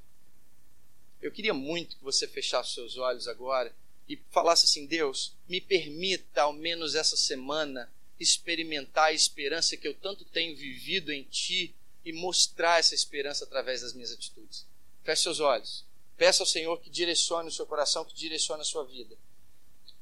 Eu 1.24 1.32
queria 1.32 1.54
muito 1.54 1.96
que 1.96 2.04
você 2.04 2.28
fechasse 2.28 2.74
seus 2.74 2.98
olhos 2.98 3.30
agora 3.30 3.74
e 4.10 4.20
falasse 4.30 4.66
assim: 4.66 4.86
Deus, 4.86 5.34
me 5.48 5.62
permita 5.62 6.42
ao 6.42 6.52
menos 6.52 6.96
essa 6.96 7.16
semana 7.16 7.90
experimentar 8.20 9.06
a 9.06 9.14
esperança 9.14 9.78
que 9.78 9.88
eu 9.88 9.94
tanto 9.94 10.26
tenho 10.26 10.56
vivido 10.56 11.14
em 11.14 11.24
Ti 11.24 11.74
e 12.04 12.12
mostrar 12.12 12.80
essa 12.80 12.94
esperança 12.94 13.46
através 13.46 13.82
das 13.82 13.94
minhas 13.94 14.12
atitudes. 14.12 14.66
Feche 15.02 15.24
seus 15.24 15.40
olhos. 15.40 15.86
Peça 16.18 16.44
ao 16.44 16.48
Senhor 16.48 16.78
que 16.82 16.90
direcione 16.90 17.48
o 17.48 17.52
seu 17.52 17.66
coração, 17.66 18.04
que 18.04 18.14
direcione 18.14 18.62
a 18.62 18.66
sua 18.66 18.84
vida. 18.84 19.16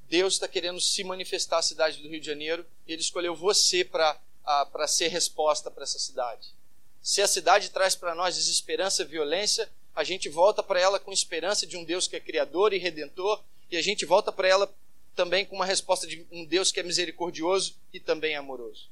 Deus 0.10 0.34
está 0.34 0.48
querendo 0.48 0.82
se 0.82 1.04
manifestar 1.04 1.60
à 1.60 1.62
cidade 1.62 2.02
do 2.02 2.10
Rio 2.10 2.20
de 2.20 2.26
Janeiro 2.26 2.66
e 2.88 2.94
Ele 2.94 3.02
escolheu 3.02 3.36
você 3.36 3.86
para 3.86 4.88
ser 4.88 5.10
resposta 5.10 5.70
para 5.70 5.84
essa 5.84 6.00
cidade. 6.00 6.50
Se 7.00 7.22
a 7.22 7.28
cidade 7.28 7.70
traz 7.70 7.96
para 7.96 8.16
nós 8.16 8.36
desesperança 8.36 9.06
violência, 9.06 9.72
a 9.96 10.04
gente 10.04 10.30
volta 10.30 10.64
para 10.64 10.80
ela 10.80 11.00
com 11.00 11.12
esperança 11.12 11.66
de 11.66 11.78
um 11.78 11.84
Deus 11.84 12.08
que 12.08 12.16
é 12.16 12.20
criador 12.20 12.74
e 12.74 12.78
redentor, 12.78 13.44
e 13.70 13.78
a 13.78 13.82
gente 13.82 14.06
volta 14.06 14.32
para 14.32 14.48
ela 14.48 14.74
também 15.16 15.46
com 15.46 15.56
uma 15.56 15.66
resposta 15.66 16.08
de 16.08 16.26
um 16.32 16.46
Deus 16.46 16.72
que 16.72 16.80
é 16.80 16.84
misericordioso 16.84 17.76
e 17.94 18.00
também 18.00 18.36
amoroso. 18.36 18.90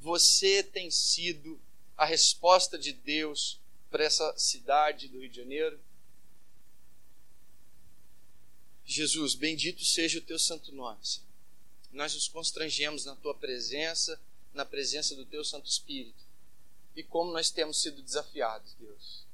Você 0.00 0.62
tem 0.62 0.90
sido 0.90 1.60
a 1.96 2.04
resposta 2.04 2.78
de 2.78 2.92
Deus 2.92 3.58
para 3.90 4.04
essa 4.04 4.36
cidade 4.36 5.08
do 5.08 5.20
Rio 5.20 5.28
de 5.28 5.36
Janeiro? 5.36 5.80
Jesus, 8.84 9.34
bendito 9.34 9.84
seja 9.84 10.18
o 10.18 10.22
teu 10.22 10.38
santo 10.38 10.72
nome. 10.72 10.98
Senhor. 11.02 11.26
Nós 11.92 12.14
nos 12.14 12.28
constrangemos 12.28 13.04
na 13.04 13.16
tua 13.16 13.34
presença 13.34 14.20
na 14.56 14.64
presença 14.64 15.14
do 15.14 15.24
Teu 15.26 15.44
Santo 15.44 15.68
Espírito. 15.68 16.24
E 16.96 17.02
como 17.02 17.30
nós 17.30 17.50
temos 17.50 17.80
sido 17.80 18.02
desafiados, 18.02 18.74
Deus. 18.80 19.25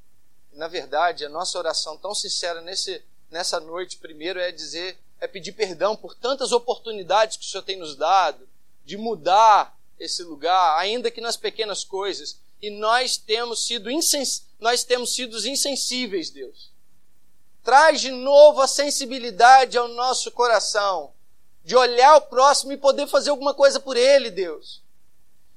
Na 0.53 0.69
verdade, 0.69 1.25
a 1.25 1.29
nossa 1.29 1.59
oração 1.59 1.97
tão 1.97 2.15
sincera 2.15 2.61
nesse, 2.61 3.03
nessa 3.31 3.59
noite, 3.59 3.97
primeiro, 3.97 4.39
é 4.39 4.53
dizer, 4.53 4.99
é 5.21 5.27
pedir 5.27 5.53
perdão 5.53 5.97
por 5.97 6.15
tantas 6.15 6.53
oportunidades 6.53 7.37
que 7.37 7.45
o 7.45 7.49
Senhor 7.49 7.63
tem 7.63 7.79
nos 7.79 7.97
dado 7.97 8.49
de 8.85 8.97
mudar 8.97 9.79
esse 9.99 10.23
lugar, 10.23 10.79
ainda 10.79 11.11
que 11.11 11.21
nas 11.21 11.37
pequenas 11.37 11.85
coisas. 11.85 12.39
E 12.61 12.71
nós 12.71 13.17
temos 13.17 13.67
sido 13.67 13.91
insens... 13.91 14.47
nós 14.61 14.85
temos 14.85 15.15
sido 15.15 15.37
insensíveis, 15.47 16.31
Deus. 16.31 16.71
Traz 17.63 18.01
de 18.01 18.11
novo 18.11 18.61
a 18.61 18.69
sensibilidade 18.69 19.79
ao 19.79 19.89
nosso 19.89 20.31
coração, 20.33 21.13
de 21.65 21.77
olhar 21.77 22.17
o 22.17 22.23
próximo 22.23 22.73
e 22.73 22.77
poder 22.77 23.07
fazer 23.07 23.31
alguma 23.31 23.55
coisa 23.55 23.79
por 23.79 23.97
ele, 23.97 24.31
Deus 24.31 24.83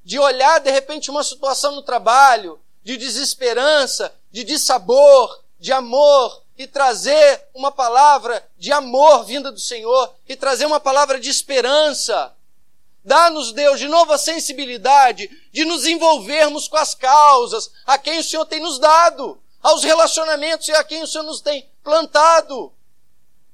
de 0.05 0.19
olhar 0.19 0.59
de 0.59 0.69
repente 0.69 1.09
uma 1.09 1.23
situação 1.23 1.71
no 1.71 1.81
trabalho, 1.81 2.61
de 2.85 2.97
desesperança, 2.97 4.13
de 4.31 4.43
dissabor, 4.43 5.43
de 5.59 5.73
amor, 5.73 6.43
e 6.55 6.67
trazer 6.67 7.43
uma 7.53 7.71
palavra 7.71 8.47
de 8.57 8.71
amor 8.71 9.25
vinda 9.25 9.51
do 9.51 9.59
Senhor, 9.59 10.13
e 10.29 10.35
trazer 10.35 10.67
uma 10.67 10.79
palavra 10.79 11.19
de 11.19 11.27
esperança. 11.27 12.31
Dá-nos, 13.03 13.51
Deus, 13.51 13.79
de 13.79 13.87
novo 13.87 14.13
a 14.13 14.17
sensibilidade 14.19 15.29
de 15.51 15.65
nos 15.65 15.85
envolvermos 15.85 16.67
com 16.67 16.77
as 16.77 16.93
causas 16.93 17.71
a 17.85 17.97
quem 17.97 18.19
o 18.19 18.23
Senhor 18.23 18.45
tem 18.45 18.59
nos 18.59 18.77
dado, 18.77 19.41
aos 19.61 19.83
relacionamentos 19.83 20.67
e 20.67 20.71
a 20.71 20.83
quem 20.83 21.01
o 21.01 21.07
Senhor 21.07 21.23
nos 21.23 21.41
tem 21.41 21.67
plantado. 21.83 22.71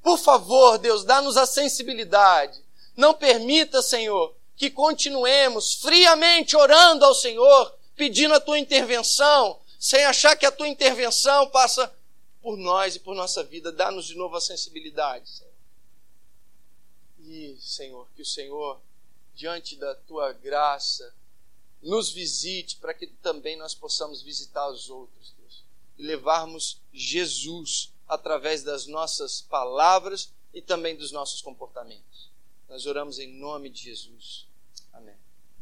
Por 0.03 0.17
favor, 0.17 0.77
Deus, 0.77 1.05
dá-nos 1.05 1.37
a 1.37 1.45
sensibilidade. 1.45 2.59
Não 2.97 3.13
permita, 3.13 3.81
Senhor, 3.81 4.35
que 4.57 4.69
continuemos 4.69 5.75
friamente 5.75 6.55
orando 6.57 7.05
ao 7.05 7.15
Senhor, 7.15 7.73
pedindo 8.01 8.33
a 8.33 8.39
tua 8.39 8.57
intervenção, 8.57 9.61
sem 9.79 10.03
achar 10.05 10.35
que 10.35 10.43
a 10.43 10.51
tua 10.51 10.67
intervenção 10.67 11.47
passa 11.51 11.95
por 12.41 12.57
nós 12.57 12.95
e 12.95 12.99
por 12.99 13.13
nossa 13.13 13.43
vida. 13.43 13.71
Dá-nos 13.71 14.07
de 14.07 14.15
novo 14.15 14.35
a 14.35 14.41
sensibilidade, 14.41 15.29
Senhor. 15.29 15.53
E, 17.19 17.57
Senhor, 17.61 18.07
que 18.15 18.23
o 18.23 18.25
Senhor, 18.25 18.81
diante 19.35 19.75
da 19.75 19.93
tua 19.93 20.33
graça, 20.33 21.13
nos 21.79 22.09
visite 22.09 22.77
para 22.77 22.91
que 22.91 23.05
também 23.05 23.55
nós 23.55 23.75
possamos 23.75 24.23
visitar 24.23 24.67
os 24.67 24.89
outros, 24.89 25.31
Deus, 25.37 25.63
e 25.99 26.01
levarmos 26.01 26.81
Jesus 26.91 27.93
através 28.07 28.63
das 28.63 28.87
nossas 28.87 29.41
palavras 29.41 30.33
e 30.51 30.59
também 30.59 30.95
dos 30.95 31.11
nossos 31.11 31.39
comportamentos. 31.39 32.31
Nós 32.67 32.87
oramos 32.87 33.19
em 33.19 33.31
nome 33.31 33.69
de 33.69 33.83
Jesus. 33.83 34.47